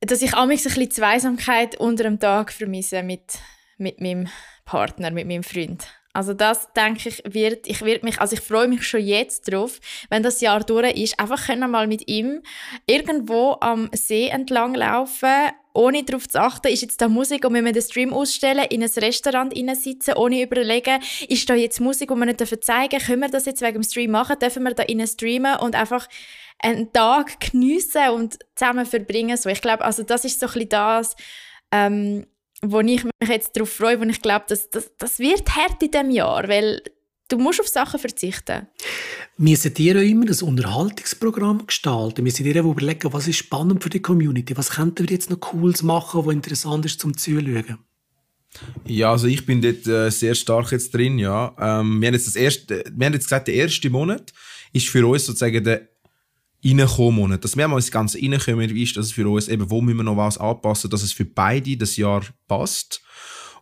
dass 0.00 0.22
ich 0.22 0.32
ein 0.34 0.48
bisschen 0.48 0.90
Zweisamkeit 0.90 1.76
unter 1.76 2.04
dem 2.04 2.20
Tag 2.20 2.52
vermisse 2.52 3.02
mit 3.02 3.38
mit 3.78 4.00
meinem 4.00 4.28
Partner, 4.64 5.10
mit 5.10 5.26
meinem 5.26 5.42
Freund. 5.42 5.86
Also 6.12 6.34
das 6.34 6.72
denke 6.72 7.10
ich 7.10 7.22
wird, 7.26 7.68
ich 7.68 7.82
wird 7.82 8.02
mich, 8.02 8.20
also 8.20 8.34
ich 8.34 8.40
freue 8.40 8.66
mich 8.66 8.82
schon 8.82 9.00
jetzt 9.00 9.52
drauf, 9.52 9.78
wenn 10.10 10.22
das 10.22 10.40
Jahr 10.40 10.64
durch 10.64 10.92
ist, 10.96 11.20
einfach 11.20 11.46
können 11.46 11.70
mal 11.70 11.86
mit 11.86 12.08
ihm 12.08 12.42
irgendwo 12.86 13.56
am 13.60 13.88
See 13.92 14.28
entlang 14.28 14.74
laufen, 14.74 15.52
ohne 15.78 16.02
darauf 16.02 16.28
zu 16.28 16.40
achten, 16.40 16.68
ist 16.68 16.82
jetzt 16.82 17.00
da 17.00 17.08
Musik 17.08 17.44
und 17.44 17.54
wir 17.54 17.62
müssen 17.62 17.74
den 17.74 17.82
Stream 17.82 18.12
ausstellen, 18.12 18.64
in 18.68 18.82
ein 18.82 18.90
Restaurant 18.90 19.54
sitzen, 19.76 20.14
ohne 20.14 20.42
überlegen, 20.42 21.00
ist 21.28 21.48
da 21.48 21.54
jetzt 21.54 21.80
Musik, 21.80 22.10
die 22.10 22.16
wir 22.16 22.26
nicht 22.26 22.64
zeigen 22.64 22.90
dürfen, 22.90 23.06
können 23.06 23.22
wir 23.22 23.28
das 23.28 23.46
jetzt 23.46 23.62
wegen 23.62 23.74
dem 23.74 23.84
Stream 23.84 24.10
machen, 24.10 24.38
dürfen 24.40 24.64
wir 24.64 24.74
da 24.74 24.82
innen 24.82 25.06
streamen 25.06 25.56
und 25.60 25.76
einfach 25.76 26.08
einen 26.58 26.92
Tag 26.92 27.38
geniessen 27.38 28.10
und 28.10 28.38
zusammen 28.56 28.86
verbringen. 28.86 29.36
So, 29.36 29.48
ich 29.48 29.60
glaube, 29.60 29.84
also 29.84 30.02
das 30.02 30.24
ist 30.24 30.40
so 30.40 30.46
ein 30.46 30.52
bisschen 30.52 30.68
das, 30.70 31.16
ähm, 31.70 32.26
wo 32.60 32.80
ich 32.80 33.04
mich 33.04 33.28
jetzt 33.28 33.56
darauf 33.56 33.70
freue, 33.70 34.00
wo 34.00 34.04
ich 34.04 34.20
glaube, 34.20 34.46
das, 34.48 34.68
das, 34.70 34.90
das 34.98 35.20
wird 35.20 35.48
hart 35.54 35.80
in 35.80 35.92
diesem 35.92 36.10
Jahr, 36.10 36.48
weil 36.48 36.82
du 37.28 37.38
musst 37.38 37.60
auf 37.60 37.68
Sachen 37.68 38.00
verzichten. 38.00 38.66
Müssen 39.36 39.74
ihr 39.76 39.96
auch 39.96 40.02
immer 40.02 40.26
ein 40.26 40.42
Unterhaltungsprogramm 40.42 41.66
gestalten? 41.66 42.22
Müssen 42.22 42.46
ihr 42.46 42.56
überlegen, 42.56 43.12
was 43.12 43.28
ist 43.28 43.36
spannend 43.36 43.82
für 43.82 43.90
die 43.90 44.00
Community? 44.00 44.56
Was 44.56 44.70
könnten 44.70 45.08
wir 45.08 45.14
jetzt 45.14 45.30
noch 45.30 45.40
Cooles 45.40 45.82
machen, 45.82 46.26
was 46.26 46.34
interessant 46.34 46.86
ist 46.86 47.00
zum 47.00 47.16
Zuschauen? 47.16 47.78
Ja, 48.86 49.12
also 49.12 49.26
ich 49.26 49.44
bin 49.44 49.60
dort 49.60 49.86
äh, 49.86 50.10
sehr 50.10 50.34
stark 50.34 50.72
jetzt 50.72 50.94
drin, 50.94 51.18
ja. 51.18 51.54
Ähm, 51.58 52.00
wir, 52.00 52.08
haben 52.08 52.14
jetzt 52.14 52.26
das 52.26 52.36
erste, 52.36 52.82
wir 52.90 53.06
haben 53.06 53.12
jetzt 53.12 53.24
gesagt, 53.24 53.46
der 53.46 53.54
erste 53.54 53.90
Monat 53.90 54.32
ist 54.72 54.88
für 54.88 55.06
uns 55.06 55.26
sozusagen 55.26 55.62
der 55.62 55.88
reinkommen 56.64 57.14
Monat. 57.14 57.44
Dass 57.44 57.56
wir 57.56 57.68
mal 57.68 57.76
das 57.76 57.90
Ganze 57.90 58.18
reinkommen, 58.18 58.74
ist 58.76 58.96
das 58.96 59.12
für 59.12 59.28
uns 59.28 59.48
eben, 59.48 59.70
wo 59.70 59.80
müssen 59.80 59.98
wir 59.98 60.04
noch 60.04 60.16
was 60.16 60.38
anpassen, 60.38 60.90
dass 60.90 61.02
es 61.02 61.12
für 61.12 61.24
beide 61.24 61.76
das 61.76 61.96
Jahr 61.96 62.22
passt. 62.48 63.02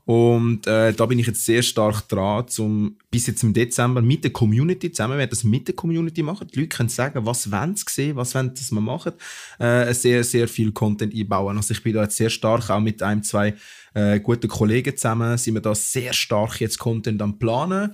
Und 0.07 0.69
äh, 0.69 0.93
da 0.93 1.05
bin 1.07 1.19
ich 1.19 1.27
jetzt 1.27 1.45
sehr 1.45 1.63
stark 1.63 2.09
dran, 2.09 2.47
zum, 2.47 2.97
bis 3.11 3.27
jetzt 3.27 3.43
im 3.43 3.53
Dezember 3.53 4.01
mit 4.01 4.23
der 4.23 4.33
Community 4.33 4.93
zusammen, 4.93 5.15
wir 5.15 5.19
werden 5.19 5.31
das 5.31 5.43
mit 5.43 5.67
der 5.67 5.75
Community 5.75 6.23
machen. 6.23 6.47
Die 6.55 6.61
Leute 6.61 6.77
können 6.77 6.89
sagen, 6.89 7.27
was 7.27 7.51
wollen 7.51 7.75
sie 7.75 7.85
sehen, 7.89 8.15
was 8.15 8.33
wollen 8.37 8.55
dass 8.55 8.71
wir 8.71 8.81
machen. 8.81 9.15
Äh, 9.59 9.93
sehr, 9.95 10.23
sehr 10.23 10.47
viel 10.47 10.71
Content 10.71 11.13
einbauen. 11.13 11.57
Also 11.57 11.73
ich 11.73 11.83
bin 11.83 11.93
da 11.93 12.05
jetzt 12.05 12.17
sehr 12.17 12.31
stark, 12.31 12.71
auch 12.71 12.79
mit 12.79 13.03
einem, 13.03 13.25
zwei 13.25 13.55
äh, 13.97 14.21
guten 14.21 14.47
Kollegen 14.47 14.95
zusammen, 14.97 15.39
sind 15.39 15.55
wir 15.55 15.63
da 15.63 15.75
sehr 15.75 16.13
stark 16.13 16.61
jetzt 16.61 16.79
Content 16.79 17.21
am 17.23 17.39
Planen. 17.39 17.93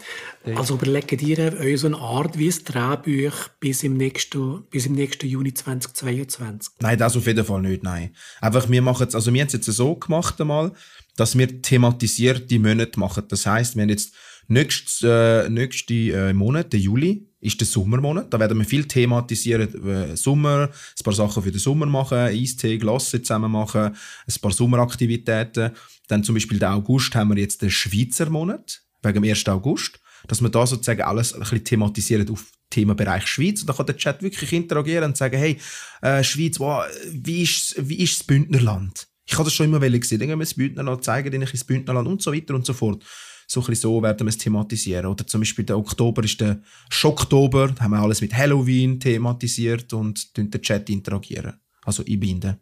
Also 0.57 0.75
überlegt 0.75 1.23
ihr 1.23 1.59
euch 1.61 1.81
so 1.81 1.87
eine 1.87 1.97
Art 1.97 2.37
wie 2.37 2.51
ein 2.51 2.65
Drehbuch 2.65 3.49
bis 3.61 3.85
im 3.85 3.97
nächsten, 3.97 4.65
bis 4.65 4.87
im 4.87 4.95
nächsten 4.95 5.29
Juni 5.29 5.55
2022? 5.55 6.75
Nein, 6.81 6.99
das 6.99 7.17
auf 7.17 7.27
jeden 7.27 7.45
Fall 7.45 7.63
nicht, 7.63 7.85
nein. 7.85 8.11
Einfach, 8.41 8.69
wir 8.69 8.83
machen 8.83 9.07
es, 9.07 9.15
also 9.15 9.33
wir 9.33 9.41
haben 9.41 9.47
es 9.47 9.53
jetzt 9.53 9.67
so 9.67 9.95
gemacht 9.95 10.41
einmal, 10.41 10.73
dass 11.17 11.37
wir 11.37 11.63
thematisierte 11.63 12.59
Monate 12.59 12.99
machen. 12.99 13.25
Das 13.29 13.47
heißt, 13.47 13.77
wir 13.77 13.83
haben 13.83 13.91
jetzt 13.91 14.15
nächsten 14.49 15.07
äh, 15.07 15.49
nächste, 15.49 15.95
äh, 15.95 16.33
Monat, 16.33 16.73
der 16.73 16.81
Juli, 16.81 17.29
ist 17.41 17.61
der 17.61 17.67
Sommermonat. 17.67 18.33
Da 18.33 18.39
werden 18.39 18.59
wir 18.59 18.65
viel 18.65 18.85
thematisieren. 18.85 19.89
Äh, 19.89 20.17
Sommer, 20.17 20.71
ein 20.71 21.05
paar 21.05 21.13
Sachen 21.13 21.43
für 21.43 21.51
den 21.51 21.59
Sommer 21.59 21.87
machen, 21.87 22.19
Eistee, 22.19 22.79
Glasse 22.79 23.23
zusammen 23.23 23.51
machen, 23.51 23.97
ein 24.27 24.41
paar 24.41 24.53
Sommeraktivitäten. 24.53 25.73
Dann 26.09 26.25
zum 26.25 26.35
Beispiel 26.35 26.59
der 26.59 26.75
August 26.75 27.15
haben 27.15 27.35
wir 27.35 27.41
jetzt 27.41 27.63
den 27.63 27.71
Schweizer 27.71 28.31
Monat, 28.31 28.83
wegen 29.03 29.23
dem 29.23 29.31
1. 29.31 29.49
August. 29.49 29.99
Dass 30.29 30.41
wir 30.41 30.51
da 30.51 30.67
sozusagen 30.67 31.03
alles 31.03 31.35
ein 31.35 31.41
bisschen 31.41 31.65
thematisieren 31.65 32.31
auf 32.31 32.53
Themenbereich 32.71 33.27
Schweiz. 33.27 33.61
Und 33.61 33.69
da 33.69 33.73
kann 33.73 33.87
der 33.87 33.97
Chat 33.97 34.23
wirklich 34.23 34.53
interagieren 34.53 35.05
und 35.05 35.17
sagen, 35.17 35.37
hey, 35.37 35.59
äh, 36.01 36.23
Schweiz, 36.23 36.61
wow, 36.61 36.85
wie 37.11 37.43
ist, 37.43 37.75
wie 37.79 37.97
ist 37.97 38.21
das 38.21 38.27
Bündnerland? 38.27 39.09
Ich 39.25 39.35
habe 39.35 39.45
das 39.45 39.55
schon 39.55 39.67
immer 39.67 39.81
gesehen. 39.81 40.19
Dann 40.19 40.29
gehen 40.29 40.39
wir 40.39 40.45
das 40.45 40.55
Bündnerland 40.55 41.05
zeigen, 41.05 41.43
ich 41.43 41.53
ins 41.53 41.65
Bündnerland 41.65 42.09
und 42.09 42.23
so 42.23 42.33
weiter 42.33 42.55
und 42.55 42.67
so 42.67 42.73
fort. 42.73 43.05
So 43.47 43.61
ein 43.61 43.67
bisschen 43.67 43.83
so 43.83 44.03
werden 44.03 44.27
wir 44.27 44.31
es 44.31 44.39
thematisieren. 44.39 45.07
Oder 45.07 45.27
zum 45.27 45.41
Beispiel 45.41 45.65
der 45.65 45.79
Oktober 45.79 46.25
ist 46.25 46.41
der 46.41 46.63
Schocktober. 46.91 47.69
Da 47.69 47.85
haben 47.85 47.91
wir 47.93 48.01
alles 48.01 48.21
mit 48.21 48.35
Halloween 48.35 48.99
thematisiert 48.99 49.93
und 49.93 50.37
den 50.37 50.51
Chat 50.51 50.89
interagieren. 50.91 51.61
Also 51.85 52.05
einbinden. 52.05 52.61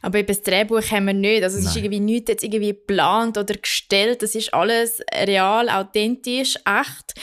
Aber 0.00 0.18
eben 0.18 0.28
das 0.28 0.42
Drehbuch 0.42 0.90
haben 0.90 1.06
wir 1.06 1.14
nicht. 1.14 1.42
Also 1.42 1.58
es 1.58 1.64
Nein. 1.64 1.70
ist 1.70 1.76
irgendwie 1.76 2.00
nichts 2.00 2.30
jetzt 2.30 2.44
irgendwie 2.44 2.72
geplant 2.72 3.36
oder 3.36 3.54
gestellt. 3.54 4.22
Das 4.22 4.34
ist 4.34 4.54
alles 4.54 5.00
real, 5.12 5.68
authentisch, 5.68 6.56
echt. 6.56 7.14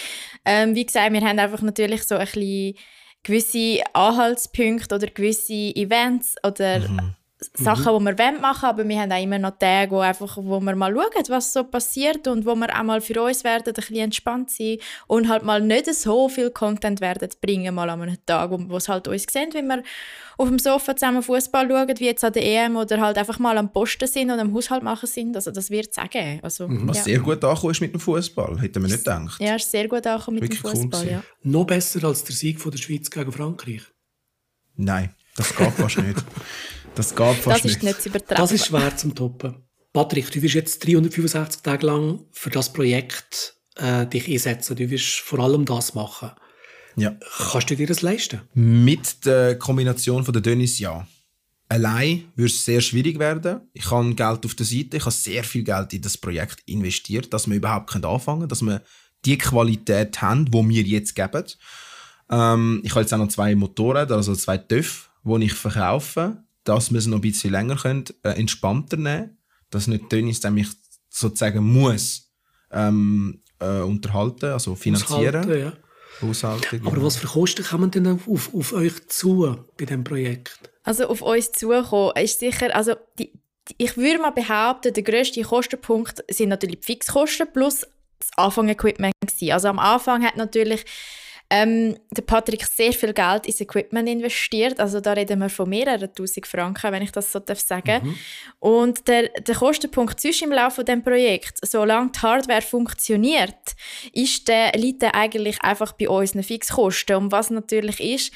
Ähm, 0.45 0.75
wie 0.75 0.85
gesagt, 0.85 1.13
wir 1.13 1.21
haben 1.21 1.39
einfach 1.39 1.61
natürlich 1.61 2.03
so 2.03 2.15
ein 2.15 2.25
bisschen 2.25 2.75
gewisse 3.23 3.83
Anhaltspunkte 3.93 4.95
oder 4.95 5.07
gewisse 5.07 5.53
Events 5.53 6.35
oder 6.43 6.79
mhm. 6.79 7.15
Sachen, 7.53 8.03
mhm. 8.03 8.05
die 8.05 8.17
wir 8.17 8.31
machen 8.39 8.61
wollen, 8.63 8.71
aber 8.71 8.89
wir 8.89 8.99
haben 8.99 9.11
auch 9.11 9.23
immer 9.23 9.39
noch 9.39 9.57
Tage, 9.57 9.91
wo, 9.91 9.99
einfach, 9.99 10.37
wo 10.37 10.59
wir 10.59 10.75
mal 10.75 10.93
schauen, 10.93 11.23
was 11.29 11.53
so 11.53 11.63
passiert 11.63 12.27
und 12.27 12.45
wo 12.45 12.53
wir 12.55 12.77
auch 12.77 12.83
mal 12.83 12.99
für 12.99 13.21
uns 13.21 13.45
werden 13.45 13.67
ein 13.67 13.73
bisschen 13.73 13.95
entspannt 13.95 14.51
sein 14.51 14.77
und 15.07 15.29
halt 15.29 15.43
mal 15.43 15.61
nicht 15.61 15.93
so 15.93 16.27
viel 16.27 16.49
Content 16.51 16.99
werden 16.99 17.29
bringen, 17.41 17.73
mal 17.73 17.89
an 17.89 18.01
einem 18.01 18.17
Tag, 18.25 18.51
wo, 18.51 18.59
wo 18.67 18.77
es 18.77 18.89
halt 18.89 19.07
uns 19.07 19.25
sehen, 19.31 19.49
wenn 19.53 19.67
wir 19.67 19.83
auf 20.37 20.47
dem 20.47 20.59
Sofa 20.59 20.95
zusammen 20.95 21.23
Fußball 21.23 21.69
schauen, 21.69 21.93
wie 21.97 22.05
jetzt 22.05 22.23
an 22.23 22.33
der 22.33 22.43
EM 22.43 22.75
oder 22.75 22.99
halt 22.99 23.17
einfach 23.17 23.39
mal 23.39 23.57
am 23.57 23.71
Posten 23.71 24.07
sind 24.07 24.31
und 24.31 24.39
am 24.39 24.53
Haushalt 24.53 24.83
machen 24.83 25.07
sind. 25.07 25.35
Also 25.35 25.51
das 25.51 25.69
wird 25.69 25.93
sagen. 25.93 26.39
Also, 26.41 26.67
mhm. 26.67 26.87
Was 26.87 26.97
ja. 26.97 27.03
sehr 27.03 27.19
gut 27.19 27.43
angekommen 27.43 27.71
ist 27.71 27.81
mit 27.81 27.93
dem 27.93 27.99
Fußball, 27.99 28.59
hätten 28.59 28.81
wir 28.81 28.87
nicht 28.89 28.99
gedacht. 28.99 29.41
Ja, 29.41 29.55
ist 29.55 29.69
sehr 29.69 29.87
gut 29.87 30.05
angekommen 30.07 30.35
mit 30.35 30.43
Wirklich 30.43 30.61
dem 30.61 30.71
Fußball. 30.71 31.05
Cool 31.05 31.11
ja. 31.11 31.23
Noch 31.43 31.65
besser 31.65 32.03
als 32.05 32.23
der 32.23 32.35
Sieg 32.35 32.59
von 32.59 32.71
der 32.71 32.79
Schweiz 32.79 33.09
gegen 33.09 33.31
Frankreich? 33.31 33.81
Nein 34.75 35.13
Das 35.35 35.55
geht 35.55 35.71
fast 35.73 35.97
nicht. 35.97 36.23
Das 36.95 37.15
geht 37.15 37.35
fast 37.35 37.47
das 37.47 37.63
nicht. 37.63 37.77
ist 37.77 37.83
nicht 37.83 38.01
zu 38.01 38.09
übertreffen. 38.09 38.37
Das 38.37 38.51
ist 38.51 38.65
schwer 38.65 38.95
zum 38.97 39.15
Toppen. 39.15 39.63
Patrick, 39.93 40.31
du 40.31 40.41
wirst 40.41 40.55
jetzt 40.55 40.85
365 40.85 41.61
Tage 41.61 41.85
lang 41.85 42.25
für 42.31 42.49
das 42.49 42.71
Projekt 42.71 43.55
äh, 43.75 44.05
dich 44.05 44.29
einsetzen. 44.29 44.75
Du 44.75 44.89
wirst 44.89 45.19
vor 45.19 45.39
allem 45.39 45.65
das 45.65 45.95
machen. 45.95 46.31
Ja. 46.95 47.15
Kannst 47.51 47.69
du 47.69 47.75
dir 47.75 47.87
das 47.87 48.01
leisten? 48.01 48.41
Mit 48.53 49.25
der 49.25 49.57
Kombination 49.57 50.23
von 50.23 50.33
der 50.33 50.41
Dönis 50.41 50.79
ja. 50.79 51.07
Allein 51.69 52.25
würde 52.35 52.51
es 52.51 52.65
sehr 52.65 52.81
schwierig 52.81 53.19
werden. 53.19 53.61
Ich 53.73 53.89
habe 53.91 54.15
Geld 54.15 54.45
auf 54.45 54.55
der 54.55 54.65
Seite, 54.65 54.97
ich 54.97 55.05
habe 55.05 55.11
sehr 55.11 55.43
viel 55.43 55.63
Geld 55.63 55.93
in 55.93 56.01
das 56.01 56.17
Projekt 56.17 56.61
investiert, 56.65 57.31
dass 57.31 57.47
wir 57.47 57.57
überhaupt 57.57 57.95
anfangen 57.95 58.39
können, 58.39 58.49
dass 58.49 58.63
wir 58.63 58.81
die 59.23 59.37
Qualität 59.37 60.21
haben, 60.21 60.45
die 60.45 60.69
wir 60.69 60.83
jetzt 60.83 61.15
geben. 61.15 61.43
Ähm, 62.31 62.81
ich 62.83 62.91
habe 62.91 63.01
jetzt 63.01 63.13
auch 63.13 63.19
noch 63.19 63.27
zwei 63.27 63.55
Motorräder, 63.55 64.15
also 64.15 64.35
zwei 64.35 64.57
TÜV, 64.57 65.11
die 65.23 65.45
ich 65.45 65.53
verkaufe, 65.53 66.43
dass 66.69 66.91
wir 66.91 66.99
es 66.99 67.07
noch 67.07 67.17
ein 67.17 67.21
bisschen 67.21 67.51
länger 67.51 67.75
können, 67.75 68.05
äh, 68.23 68.39
entspannter 68.39 68.97
nehmen 68.97 69.39
dass 69.69 69.87
nicht 69.87 70.11
Dönis 70.11 70.43
mich 70.43 70.67
sozusagen 71.09 71.63
muss 71.63 72.31
ähm, 72.71 73.41
äh, 73.59 73.81
unterhalten, 73.81 74.45
also 74.45 74.75
finanzieren. 74.75 75.73
Aushalten, 76.21 76.75
ja. 76.75 76.81
Aber 76.81 76.91
genau. 76.95 77.05
was 77.05 77.15
für 77.15 77.27
Kosten 77.27 77.63
kommen 77.63 77.91
denn 77.91 78.07
auf, 78.07 78.53
auf 78.53 78.73
euch 78.73 79.07
zu 79.07 79.55
bei 79.77 79.85
diesem 79.85 80.03
Projekt? 80.03 80.69
Also 80.83 81.07
auf 81.07 81.21
uns 81.21 81.51
zukommen 81.53 82.11
ist 82.17 82.39
sicher, 82.39 82.75
also 82.75 82.95
die, 83.17 83.31
die, 83.69 83.75
ich 83.77 83.95
würde 83.95 84.19
mal 84.19 84.31
behaupten, 84.31 84.93
der 84.93 85.03
grösste 85.03 85.41
Kostenpunkt 85.43 86.23
sind 86.29 86.49
natürlich 86.49 86.79
die 86.81 86.85
Fixkosten 86.85 87.47
plus 87.53 87.87
das 88.19 88.29
Anfang-Equipment. 88.35 89.13
Also 89.49 89.69
am 89.69 89.79
Anfang 89.79 90.25
hat 90.25 90.35
natürlich 90.35 90.83
ähm, 91.51 91.97
der 92.11 92.21
Patrick 92.21 92.63
sehr 92.63 92.93
viel 92.93 93.13
Geld 93.13 93.47
ins 93.47 93.59
Equipment 93.59 94.07
investiert. 94.07 94.79
Also 94.79 94.99
da 95.01 95.13
reden 95.13 95.39
wir 95.39 95.49
von 95.49 95.67
mehreren 95.67 96.13
tausend 96.13 96.45
Franken, 96.45 96.91
wenn 96.91 97.01
ich 97.01 97.11
das 97.11 97.31
so 97.31 97.39
darf 97.39 97.59
sagen. 97.59 98.05
Mhm. 98.05 98.15
Und 98.59 99.07
der, 99.07 99.29
der 99.29 99.55
Kostenpunkt 99.55 100.21
sonst 100.21 100.43
im 100.43 100.51
Laufe 100.51 100.83
des 100.83 101.03
Projekts, 101.03 101.61
solange 101.71 102.11
die 102.11 102.19
Hardware 102.19 102.61
funktioniert, 102.61 103.75
ist 104.13 104.47
der, 104.47 104.73
liegt 104.73 105.01
der 105.01 105.15
eigentlich 105.15 105.61
einfach 105.63 105.93
bei 105.93 106.07
unseren 106.07 106.43
Fixkosten. 106.43 107.15
Und 107.15 107.31
was 107.31 107.49
natürlich 107.49 107.99
ist, 107.99 108.31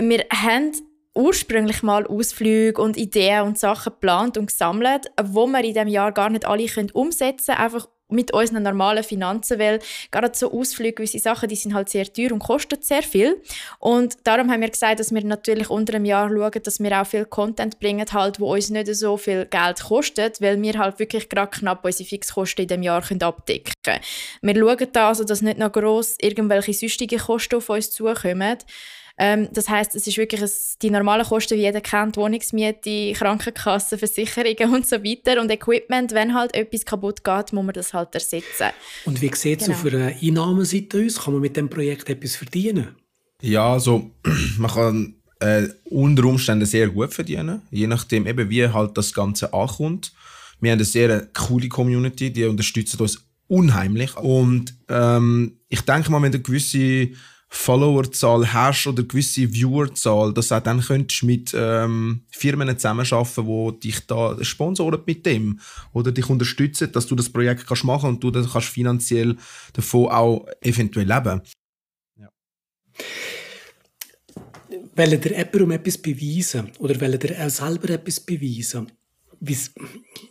wir 0.00 0.24
haben 0.30 0.72
ursprünglich 1.14 1.82
mal 1.84 2.06
Ausflüge 2.06 2.82
und 2.82 2.96
Ideen 2.96 3.42
und 3.42 3.58
Sachen 3.58 3.92
geplant 3.92 4.36
und 4.36 4.46
gesammelt, 4.46 5.06
wo 5.22 5.46
wir 5.46 5.60
in 5.60 5.72
diesem 5.72 5.88
Jahr 5.88 6.10
gar 6.10 6.28
nicht 6.28 6.44
alle 6.44 6.66
können 6.66 6.90
umsetzen 6.90 7.54
können, 7.54 7.64
einfach 7.64 7.88
mit 8.08 8.32
unseren 8.32 8.62
normalen 8.62 9.02
Finanzen, 9.02 9.58
weil 9.58 9.80
gerade 10.10 10.30
so 10.34 10.52
Ausflüge, 10.52 10.94
gewisse 10.94 11.18
Sachen, 11.18 11.48
die 11.48 11.56
sind 11.56 11.74
halt 11.74 11.88
sehr 11.88 12.10
teuer 12.12 12.32
und 12.32 12.40
kosten 12.40 12.80
sehr 12.80 13.02
viel. 13.02 13.40
Und 13.78 14.16
darum 14.24 14.50
haben 14.50 14.60
wir 14.60 14.70
gesagt, 14.70 15.00
dass 15.00 15.12
wir 15.12 15.24
natürlich 15.24 15.70
unter 15.70 15.94
einem 15.94 16.04
Jahr 16.04 16.28
schauen, 16.28 16.62
dass 16.62 16.80
wir 16.80 17.00
auch 17.00 17.06
viel 17.06 17.24
Content 17.24 17.80
bringen, 17.80 18.06
halt, 18.12 18.40
wo 18.40 18.52
uns 18.52 18.70
nicht 18.70 18.94
so 18.94 19.16
viel 19.16 19.46
Geld 19.46 19.82
kostet, 19.82 20.40
weil 20.40 20.60
wir 20.60 20.78
halt 20.78 20.98
wirklich 20.98 21.28
gerade 21.28 21.50
knapp 21.50 21.84
unsere 21.84 22.08
Fixkosten 22.08 22.62
in 22.62 22.68
dem 22.68 22.82
Jahr 22.82 23.02
können 23.02 23.22
abdecken 23.22 23.72
können. 23.82 24.00
Wir 24.42 24.54
schauen 24.54 24.88
da 24.92 25.08
also, 25.08 25.24
dass 25.24 25.42
nicht 25.42 25.58
noch 25.58 25.72
gross 25.72 26.16
irgendwelche 26.20 26.72
süchtige 26.72 27.16
Kosten 27.16 27.56
auf 27.56 27.68
uns 27.68 27.90
zukommen. 27.90 28.58
Ähm, 29.16 29.48
das 29.52 29.68
heißt, 29.68 29.94
es 29.94 30.06
ist 30.08 30.16
wirklich 30.18 30.42
ein, 30.42 30.50
die 30.82 30.90
normalen 30.90 31.24
Kosten, 31.24 31.56
wie 31.56 31.62
jeder 31.62 31.80
kennt, 31.80 32.16
Wohnungsmiete, 32.16 33.12
Krankenkasse, 33.12 33.96
Versicherungen 33.96 34.74
und 34.74 34.86
so 34.86 34.96
weiter 35.04 35.40
und 35.40 35.50
Equipment. 35.50 36.12
Wenn 36.12 36.34
halt 36.34 36.54
etwas 36.54 36.84
kaputt 36.84 37.22
geht, 37.22 37.52
muss 37.52 37.64
man 37.64 37.72
das 37.74 37.94
halt 37.94 38.14
ersetzen. 38.14 38.70
Und 39.04 39.20
wie 39.22 39.30
sieht 39.34 39.60
es 39.60 39.66
Genau. 39.66 39.78
auf 39.78 39.86
einer 39.86 40.12
Einnahmenseite 40.20 41.04
aus? 41.06 41.22
Kann 41.22 41.34
man 41.34 41.42
mit 41.42 41.56
dem 41.56 41.68
Projekt 41.70 42.08
etwas 42.10 42.34
verdienen? 42.36 42.88
Ja, 43.40 43.72
also 43.74 44.10
man 44.58 44.70
kann 44.70 45.14
äh, 45.40 45.68
unter 45.84 46.24
Umständen 46.24 46.66
sehr 46.66 46.88
gut 46.88 47.14
verdienen, 47.14 47.62
je 47.70 47.86
nachdem 47.86 48.26
eben 48.26 48.50
wie 48.50 48.66
halt 48.68 48.96
das 48.96 49.12
Ganze 49.14 49.52
ankommt. 49.52 50.12
Wir 50.60 50.72
haben 50.72 50.78
eine 50.78 50.84
sehr 50.84 51.28
coole 51.34 51.68
Community, 51.68 52.32
die 52.32 52.44
unterstützt 52.46 53.00
uns 53.00 53.24
unheimlich 53.46 54.16
und 54.16 54.74
ähm, 54.88 55.58
ich 55.68 55.82
denke 55.82 56.10
mal, 56.10 56.22
wenn 56.22 56.32
du 56.32 56.38
eine 56.38 56.42
gewisse 56.42 57.10
Followerzahl 57.56 58.52
hast 58.52 58.86
oder 58.86 59.04
gewisse 59.04 59.54
Viewerzahl, 59.54 60.34
dass 60.34 60.48
du 60.48 60.56
auch 60.56 60.60
dann 60.60 60.80
könntest 60.80 61.22
mit 61.22 61.54
ähm, 61.56 62.22
Firmen 62.30 62.76
zusammenarbeiten, 62.76 63.46
die 63.46 63.88
dich 63.88 64.00
da 64.06 64.36
sponsoren 64.44 65.00
mit 65.06 65.24
dem 65.24 65.60
oder 65.92 66.10
dich 66.10 66.28
unterstützen, 66.28 66.90
dass 66.92 67.06
du 67.06 67.14
das 67.14 67.30
Projekt 67.30 67.66
kannst 67.66 67.84
machen 67.84 68.10
und 68.10 68.24
du 68.24 68.30
dann 68.30 68.48
kannst 68.50 68.68
finanziell 68.68 69.36
davon 69.72 70.08
auch 70.08 70.46
eventuell 70.60 71.06
leben. 71.06 71.42
Wollen 74.96 75.22
ihr 75.22 75.30
jemandem 75.30 75.70
etwas 75.70 75.98
beweisen? 75.98 76.72
Oder 76.78 77.00
wollen 77.00 77.20
ihr 77.22 77.46
auch 77.46 77.50
selber 77.50 77.90
etwas 77.90 78.20
beweisen? 78.20 78.90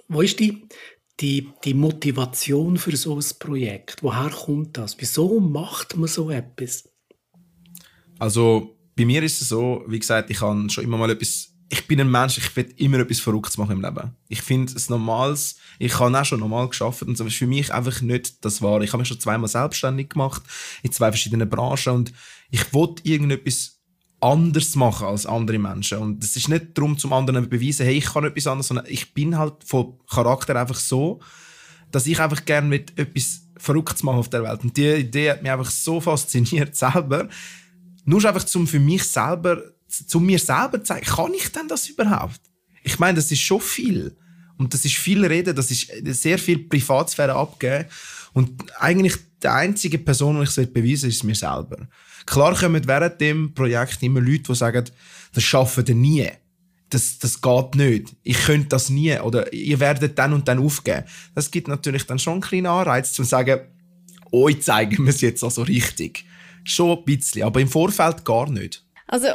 Wo 0.08 0.22
ist 0.22 0.40
die, 0.40 0.68
die, 1.20 1.50
die 1.64 1.74
Motivation 1.74 2.78
für 2.78 2.96
so 2.98 3.16
ein 3.16 3.26
Projekt? 3.40 4.04
Woher 4.04 4.30
kommt 4.30 4.78
das? 4.78 4.98
Wieso 5.00 5.40
macht 5.40 5.96
man 5.96 6.08
so 6.08 6.30
etwas? 6.30 6.93
Also 8.24 8.74
bei 8.96 9.04
mir 9.04 9.22
ist 9.22 9.42
es 9.42 9.50
so, 9.50 9.84
wie 9.86 10.00
gesagt, 10.00 10.30
ich 10.30 10.38
kann 10.38 10.70
schon 10.70 10.86
immer 10.86 10.96
mal 10.96 11.10
etwas. 11.10 11.50
Ich 11.68 11.86
bin 11.88 12.00
ein 12.00 12.10
Mensch, 12.10 12.38
ich 12.38 12.56
will 12.56 12.74
immer 12.78 13.00
etwas 13.00 13.20
Verrücktes 13.20 13.58
machen 13.58 13.74
im 13.74 13.82
Leben. 13.82 14.16
Ich 14.30 14.42
finde 14.42 14.72
es 14.74 14.90
Normales, 14.90 15.58
ich 15.78 16.00
habe 16.00 16.18
auch 16.18 16.24
schon 16.24 16.40
normal 16.40 16.70
geschafft 16.70 17.02
und 17.04 17.18
so 17.18 17.26
ist 17.26 17.36
für 17.36 17.48
mich 17.48 17.74
einfach 17.74 18.00
nicht 18.00 18.46
das 18.46 18.62
Wahre. 18.62 18.86
Ich 18.86 18.94
habe 18.94 19.02
mich 19.02 19.10
schon 19.10 19.20
zweimal 19.20 19.50
selbstständig 19.50 20.12
gemacht, 20.12 20.42
in 20.84 20.94
zwei 20.94 21.12
verschiedenen 21.12 21.50
Branchen 21.50 21.96
und 21.96 22.14
ich 22.50 22.74
wollte 22.74 23.04
irgendetwas 23.06 23.82
anders 24.22 24.78
machen 24.78 25.08
als 25.08 25.26
andere 25.26 25.60
Menschen. 25.60 25.98
Und 25.98 26.24
es 26.24 26.38
ist 26.38 26.48
nicht 26.48 26.78
darum, 26.78 26.98
zum 26.98 27.12
anderen 27.12 27.44
zu 27.44 27.50
beweisen, 27.50 27.86
hey, 27.86 27.98
ich 27.98 28.06
kann 28.06 28.24
etwas 28.24 28.48
anderes, 28.48 28.68
sondern 28.68 28.86
ich 28.88 29.14
bin 29.14 29.38
halt 29.38 29.56
von 29.66 30.00
Charakter 30.10 30.56
einfach 30.56 30.80
so, 30.80 31.20
dass 31.92 32.08
ich 32.08 32.22
einfach 32.22 32.46
gerne 32.46 32.70
mit 32.70 32.98
etwas 32.98 33.42
Verrücktes 33.58 34.02
machen 34.02 34.20
auf 34.20 34.30
der 34.30 34.44
Welt. 34.44 34.64
Und 34.64 34.78
die 34.78 34.94
Idee 34.94 35.32
hat 35.32 35.44
mich 35.44 35.52
einfach 35.52 35.70
so 35.70 36.00
fasziniert 36.00 36.74
selber. 36.78 37.28
Nur 38.06 38.24
einfach 38.26 38.44
zum 38.44 38.68
für 38.68 38.80
mich 38.80 39.04
selber, 39.04 39.62
zu 39.88 40.20
mir 40.20 40.40
selber 40.40 40.80
zu 40.80 40.94
zeigen, 40.94 41.06
kann 41.06 41.34
ich 41.34 41.52
denn 41.52 41.68
das 41.68 41.88
überhaupt? 41.88 42.42
Ich 42.84 43.00
meine, 43.00 43.16
das 43.16 43.32
ist 43.32 43.42
schon 43.42 43.62
viel. 43.62 44.16
Und 44.58 44.74
das 44.74 44.86
ist 44.86 44.96
viel 44.96 45.26
Reden, 45.26 45.56
das 45.56 45.72
ist 45.72 45.90
sehr 46.22 46.38
viel 46.38 46.60
Privatsphäre 46.60 47.34
abgeben. 47.34 47.86
Und 48.34 48.64
eigentlich 48.80 49.16
die 49.42 49.48
einzige 49.48 49.98
Person, 49.98 50.38
die 50.38 50.44
ich 50.44 50.58
es 50.58 50.74
beweisen 50.74 51.10
ist 51.10 51.24
mir 51.24 51.36
selber. 51.36 51.88
Klar 52.26 52.56
kommen 52.56 52.88
während 52.88 53.20
dem 53.20 53.54
Projekt 53.54 54.02
immer 54.02 54.22
Leute, 54.22 54.44
die 54.44 54.56
sagen, 54.56 54.86
das 55.34 55.44
schaffen 55.44 55.88
wir 55.88 55.96
nie. 55.96 56.30
Das, 56.90 57.18
das 57.18 57.42
geht 57.42 57.76
nicht. 57.76 58.16
Ich 58.24 58.38
könnte 58.46 58.70
das 58.70 58.90
nie. 58.90 59.18
Oder 59.20 59.52
ihr 59.52 59.80
werdet 59.80 60.18
dann 60.18 60.34
und 60.34 60.48
dann 60.48 60.60
aufgeben. 60.60 61.06
Das 61.34 61.50
gibt 61.50 61.68
natürlich 61.68 62.06
dann 62.06 62.20
schon 62.20 62.34
einen 62.34 62.42
kleinen 62.42 62.68
Anreiz, 62.68 63.14
zu 63.14 63.24
sagen, 63.24 63.62
euch 64.32 64.62
zeigen 64.62 65.04
wir 65.04 65.10
es 65.10 65.22
jetzt 65.22 65.44
also 65.44 65.64
richtig. 65.64 66.26
Schon 66.64 66.98
ein 66.98 67.06
bisschen, 67.06 67.44
aber 67.44 67.60
im 67.60 67.68
Vorfeld 67.68 68.24
gar 68.26 68.50
nicht. 68.50 68.84
Also 69.08 69.28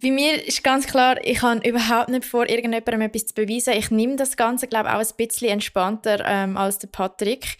bei 0.00 0.10
mir 0.10 0.44
ist 0.46 0.64
ganz 0.64 0.86
klar, 0.86 1.24
ich 1.24 1.42
habe 1.42 1.66
überhaupt 1.68 2.08
nicht 2.08 2.24
vor, 2.24 2.48
irgendjemandem 2.48 3.02
etwas 3.02 3.26
zu 3.26 3.34
beweisen. 3.34 3.74
Ich 3.74 3.90
nehme 3.90 4.16
das 4.16 4.36
Ganze, 4.36 4.66
glaube 4.66 4.88
ich, 4.88 4.94
auch 4.94 5.00
ein 5.00 5.16
bisschen 5.16 5.50
entspannter 5.50 6.24
ähm, 6.26 6.56
als 6.56 6.78
der 6.78 6.88
Patrick. 6.88 7.56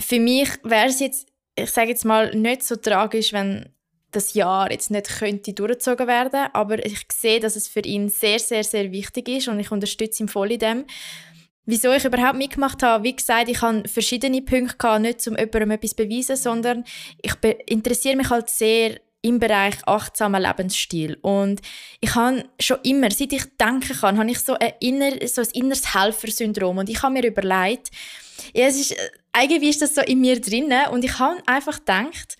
Für 0.00 0.20
mich 0.20 0.48
wäre 0.62 0.88
es 0.88 1.00
jetzt, 1.00 1.28
ich 1.56 1.70
sage 1.70 1.90
jetzt 1.90 2.04
mal, 2.04 2.34
nicht 2.34 2.62
so 2.62 2.76
tragisch, 2.76 3.32
wenn 3.32 3.68
das 4.10 4.34
Jahr 4.34 4.70
jetzt 4.70 4.90
nicht 4.90 5.18
könnte 5.18 5.52
durchgezogen 5.52 6.06
werden, 6.06 6.48
aber 6.54 6.84
ich 6.84 7.06
sehe, 7.12 7.40
dass 7.40 7.56
es 7.56 7.68
für 7.68 7.80
ihn 7.80 8.08
sehr, 8.08 8.38
sehr, 8.38 8.64
sehr 8.64 8.90
wichtig 8.90 9.28
ist 9.28 9.48
und 9.48 9.60
ich 9.60 9.70
unterstütze 9.70 10.22
ihn 10.22 10.28
voll 10.28 10.52
in 10.52 10.58
dem. 10.58 10.84
Wieso 11.70 11.92
ich 11.92 12.06
überhaupt 12.06 12.38
mitgemacht 12.38 12.82
habe, 12.82 13.04
wie 13.04 13.14
gesagt, 13.14 13.50
ich 13.50 13.60
habe 13.60 13.86
verschiedene 13.86 14.40
Punkte 14.40 14.78
gehabt, 14.78 15.02
nicht 15.02 15.28
um 15.28 15.36
jemandem 15.36 15.72
etwas 15.72 15.90
zu 15.90 15.96
beweisen, 15.96 16.36
sondern 16.36 16.82
ich 17.20 17.34
interessiere 17.66 18.16
mich 18.16 18.30
halt 18.30 18.48
sehr 18.48 18.98
im 19.20 19.38
Bereich 19.38 19.74
achtsamer 19.86 20.40
Lebensstil. 20.40 21.18
Und 21.20 21.60
ich 22.00 22.14
habe 22.14 22.48
schon 22.58 22.78
immer, 22.84 23.10
seit 23.10 23.34
ich 23.34 23.44
denken 23.60 23.94
kann, 24.00 24.16
habe 24.16 24.30
ich 24.30 24.38
so 24.38 24.54
ein, 24.54 24.72
inner, 24.80 25.10
so 25.26 25.42
ein 25.42 25.48
inneres 25.52 25.94
Helfersyndrom. 25.94 26.78
Und 26.78 26.88
ich 26.88 27.02
habe 27.02 27.12
mir 27.12 27.26
überlegt, 27.26 27.90
ja, 28.54 28.64
es 28.64 28.80
ist, 28.80 28.92
äh, 28.92 29.10
irgendwie 29.42 29.68
ist 29.68 29.82
das 29.82 29.94
so 29.94 30.00
in 30.00 30.22
mir 30.22 30.40
drin. 30.40 30.72
Und 30.90 31.04
ich 31.04 31.18
habe 31.18 31.42
einfach 31.44 31.80
gedacht, 31.80 32.38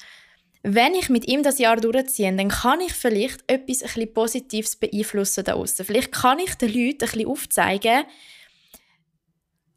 wenn 0.62 0.94
ich 0.94 1.10
mit 1.10 1.28
ihm 1.28 1.42
das 1.42 1.58
Jahr 1.58 1.76
durchziehe, 1.76 2.34
dann 2.34 2.48
kann 2.48 2.80
ich 2.80 2.94
vielleicht 2.94 3.42
etwas 3.46 3.82
ein 3.82 3.88
bisschen 3.88 4.14
Positives 4.14 4.76
beeinflussen 4.76 5.44
da 5.44 5.52
außen. 5.52 5.84
Vielleicht 5.84 6.12
kann 6.12 6.38
ich 6.38 6.54
den 6.54 6.68
Leuten 6.72 7.04
ein 7.04 7.10
bisschen 7.10 7.28
aufzeigen, 7.28 8.04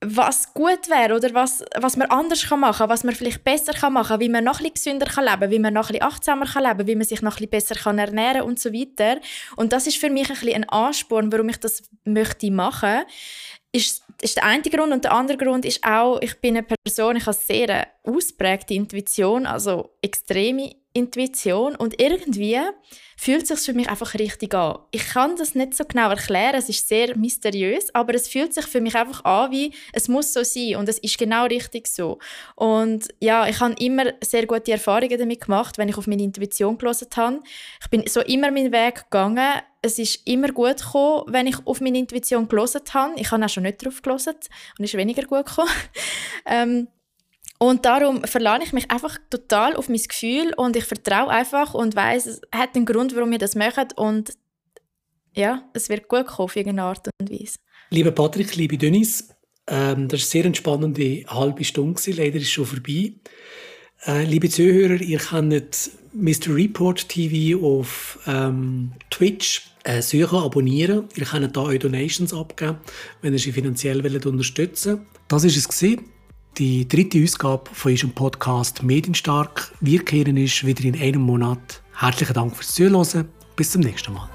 was 0.04 0.54
gut 0.54 0.90
wäre 0.90 1.16
oder 1.16 1.34
was, 1.34 1.64
was 1.80 1.96
man 1.96 2.10
anders 2.10 2.48
kann 2.48 2.60
machen 2.60 2.80
kann, 2.80 2.90
was 2.90 3.04
man 3.04 3.14
vielleicht 3.14 3.44
besser 3.44 3.74
kann 3.74 3.94
machen 3.94 4.10
kann, 4.10 4.20
wie 4.20 4.30
man 4.30 4.44
noch 4.44 4.60
ein 4.60 4.74
gesünder 4.74 5.06
kann 5.06 5.26
leben 5.26 5.52
wie 5.52 5.60
man 5.60 5.74
noch 5.74 5.92
ein 5.92 6.02
achtsamer 6.02 6.48
kann 6.48 6.64
leben 6.64 6.88
wie 6.88 6.96
man 6.96 7.06
sich 7.06 7.22
noch 7.22 7.40
ein 7.40 7.50
besser 7.50 7.76
kann 7.76 8.00
ernähren 8.00 8.42
und 8.42 8.60
so 8.60 8.74
weiter. 8.74 9.22
Und 9.56 9.74
das 9.74 9.86
ist 9.86 9.98
für 9.98 10.10
mich 10.10 10.30
ein 10.30 10.54
ein 10.54 10.70
Ansporn, 10.70 11.32
warum 11.32 11.50
ich 11.50 11.58
das 11.58 11.84
möchte 12.04 12.52
machen 12.52 13.04
ist, 13.72 14.04
ist 14.22 14.36
der 14.38 14.46
eine 14.46 14.64
Grund. 14.64 14.92
Und 14.92 15.04
der 15.04 15.14
andere 15.14 15.38
Grund 15.38 15.66
ist 15.66 15.84
auch, 15.84 16.20
ich 16.22 16.40
bin 16.42 16.58
eine 16.58 16.66
Person, 16.66 17.16
ich 17.16 17.26
habe 17.26 17.38
sehr 17.38 17.70
eine 17.70 17.88
ausprägte 18.04 18.74
Intuition, 18.74 19.46
also 19.46 19.98
extreme 20.02 20.76
Intuition 20.94 21.76
und 21.76 22.02
irgendwie 22.02 22.60
fühlt 23.18 23.44
es 23.44 23.50
sich 23.50 23.60
für 23.60 23.74
mich 23.74 23.90
einfach 23.90 24.16
richtig 24.16 24.54
an. 24.56 24.80
Ich 24.92 25.10
kann 25.10 25.36
das 25.36 25.54
nicht 25.54 25.76
so 25.76 25.86
genau 25.86 26.10
erklären, 26.10 26.56
es 26.56 26.70
ist 26.70 26.88
sehr 26.88 27.16
mysteriös, 27.16 27.94
aber 27.94 28.16
es 28.16 28.28
fühlt 28.28 28.54
sich 28.54 28.66
für 28.66 28.82
mich 28.82 28.96
einfach 28.96 29.24
an, 29.24 29.52
wie 29.52 29.74
es 29.94 30.08
muss 30.08 30.34
so 30.34 30.44
sein 30.44 30.76
und 30.78 30.90
es 30.90 30.98
ist 31.00 31.18
genau 31.18 31.46
richtig 31.46 31.88
so. 31.88 32.18
Und 32.56 33.08
ja, 33.20 33.48
ich 33.48 33.60
habe 33.60 33.76
immer 33.80 34.06
sehr 34.22 34.48
gute 34.48 34.72
Erfahrungen 34.72 35.20
damit 35.20 35.42
gemacht, 35.42 35.78
wenn 35.78 35.90
ich 35.90 35.98
auf 35.98 36.08
meine 36.08 36.24
Intuition 36.24 36.78
gelesen 36.78 37.08
habe. 37.16 37.40
Ich 37.82 37.90
bin 37.90 38.04
so 38.08 38.22
immer 38.22 38.52
meinen 38.52 38.72
Weg 38.72 39.04
gegangen. 39.04 39.62
Es 39.84 39.98
ist 39.98 40.28
immer 40.28 40.50
gut 40.50 40.78
gekommen, 40.78 41.24
wenn 41.28 41.48
ich 41.48 41.58
auf 41.66 41.80
meine 41.80 42.00
Intuition 42.00 42.48
gelesen 42.48 42.82
habe. 42.94 43.14
Ich 43.20 43.32
habe 43.32 43.46
auch 43.46 43.50
schon 43.50 43.64
nicht 43.64 43.84
drauf 43.84 44.02
gelesen 44.02 44.36
und 44.78 44.86
ist 44.86 44.94
weniger 44.96 45.24
gut 45.24 45.46
gekommen. 45.46 45.70
ähm, 46.46 46.88
und 47.62 47.86
darum 47.86 48.24
verlasse 48.24 48.64
ich 48.64 48.74
mich 48.74 48.90
einfach 48.90 49.20
total 49.30 49.76
auf 49.76 49.88
mein 49.88 50.02
Gefühl 50.02 50.52
und 50.58 50.76
ich 50.76 50.84
vertraue 50.84 51.30
einfach 51.30 51.76
und 51.76 51.96
weiß, 51.96 52.26
es 52.26 52.42
hat 52.52 52.76
einen 52.76 52.88
Grund, 52.88 53.16
warum 53.16 53.30
wir 53.30 53.38
das 53.38 53.54
machen 53.54 53.90
und 53.98 54.34
ja, 55.36 55.62
es 55.74 55.88
wird 55.88 56.08
gut 56.08 56.26
kommen 56.26 56.46
auf 56.46 56.56
irgendeine 56.56 56.88
Art 56.88 57.08
und 57.20 57.30
Weise. 57.30 57.58
Lieber 57.92 58.10
Patrick, 58.10 58.56
liebe 58.56 58.80
Denise, 58.80 59.26
ähm, 59.68 60.08
das 60.08 60.22
war 60.22 60.24
eine 60.24 60.32
sehr 60.32 60.46
entspannende 60.46 61.24
halbe 61.28 61.64
Stunde, 61.64 62.02
leider 62.08 62.38
ist 62.38 62.44
es 62.46 62.50
schon 62.50 62.66
vorbei. 62.66 63.14
Äh, 64.08 64.24
liebe 64.24 64.50
Zuhörer, 64.50 65.00
ihr 65.00 65.20
könnt 65.20 65.92
Mr. 66.14 66.56
Report 66.56 67.08
TV 67.08 67.64
auf 67.64 68.18
ähm, 68.26 68.94
Twitch 69.12 69.68
äh, 69.84 70.02
suchen, 70.02 70.40
abonnieren. 70.40 71.10
Ihr 71.16 71.26
könnt 71.26 71.56
da 71.56 71.62
eure 71.62 71.78
Donations 71.78 72.34
abgeben, 72.34 72.78
wenn 73.22 73.34
ihr 73.34 73.40
sie 73.40 73.52
finanziell 73.52 74.04
wollt 74.04 74.26
unterstützen 74.26 75.06
Das 75.28 75.44
war 75.44 75.48
es 75.48 75.68
gewesen. 75.68 76.06
Die 76.58 76.86
dritte 76.86 77.24
Ausgabe 77.24 77.70
von 77.72 77.94
unserem 77.94 78.12
Podcast 78.12 78.84
Medienstark. 78.84 79.72
Wir 79.80 80.04
kehren 80.04 80.36
ist 80.36 80.66
wieder 80.66 80.84
in 80.84 81.00
einem 81.00 81.22
Monat. 81.22 81.82
Herzlichen 81.98 82.34
Dank 82.34 82.56
fürs 82.56 82.74
Zuhören. 82.74 83.30
Bis 83.56 83.72
zum 83.72 83.82
nächsten 83.82 84.14
Mal. 84.14 84.28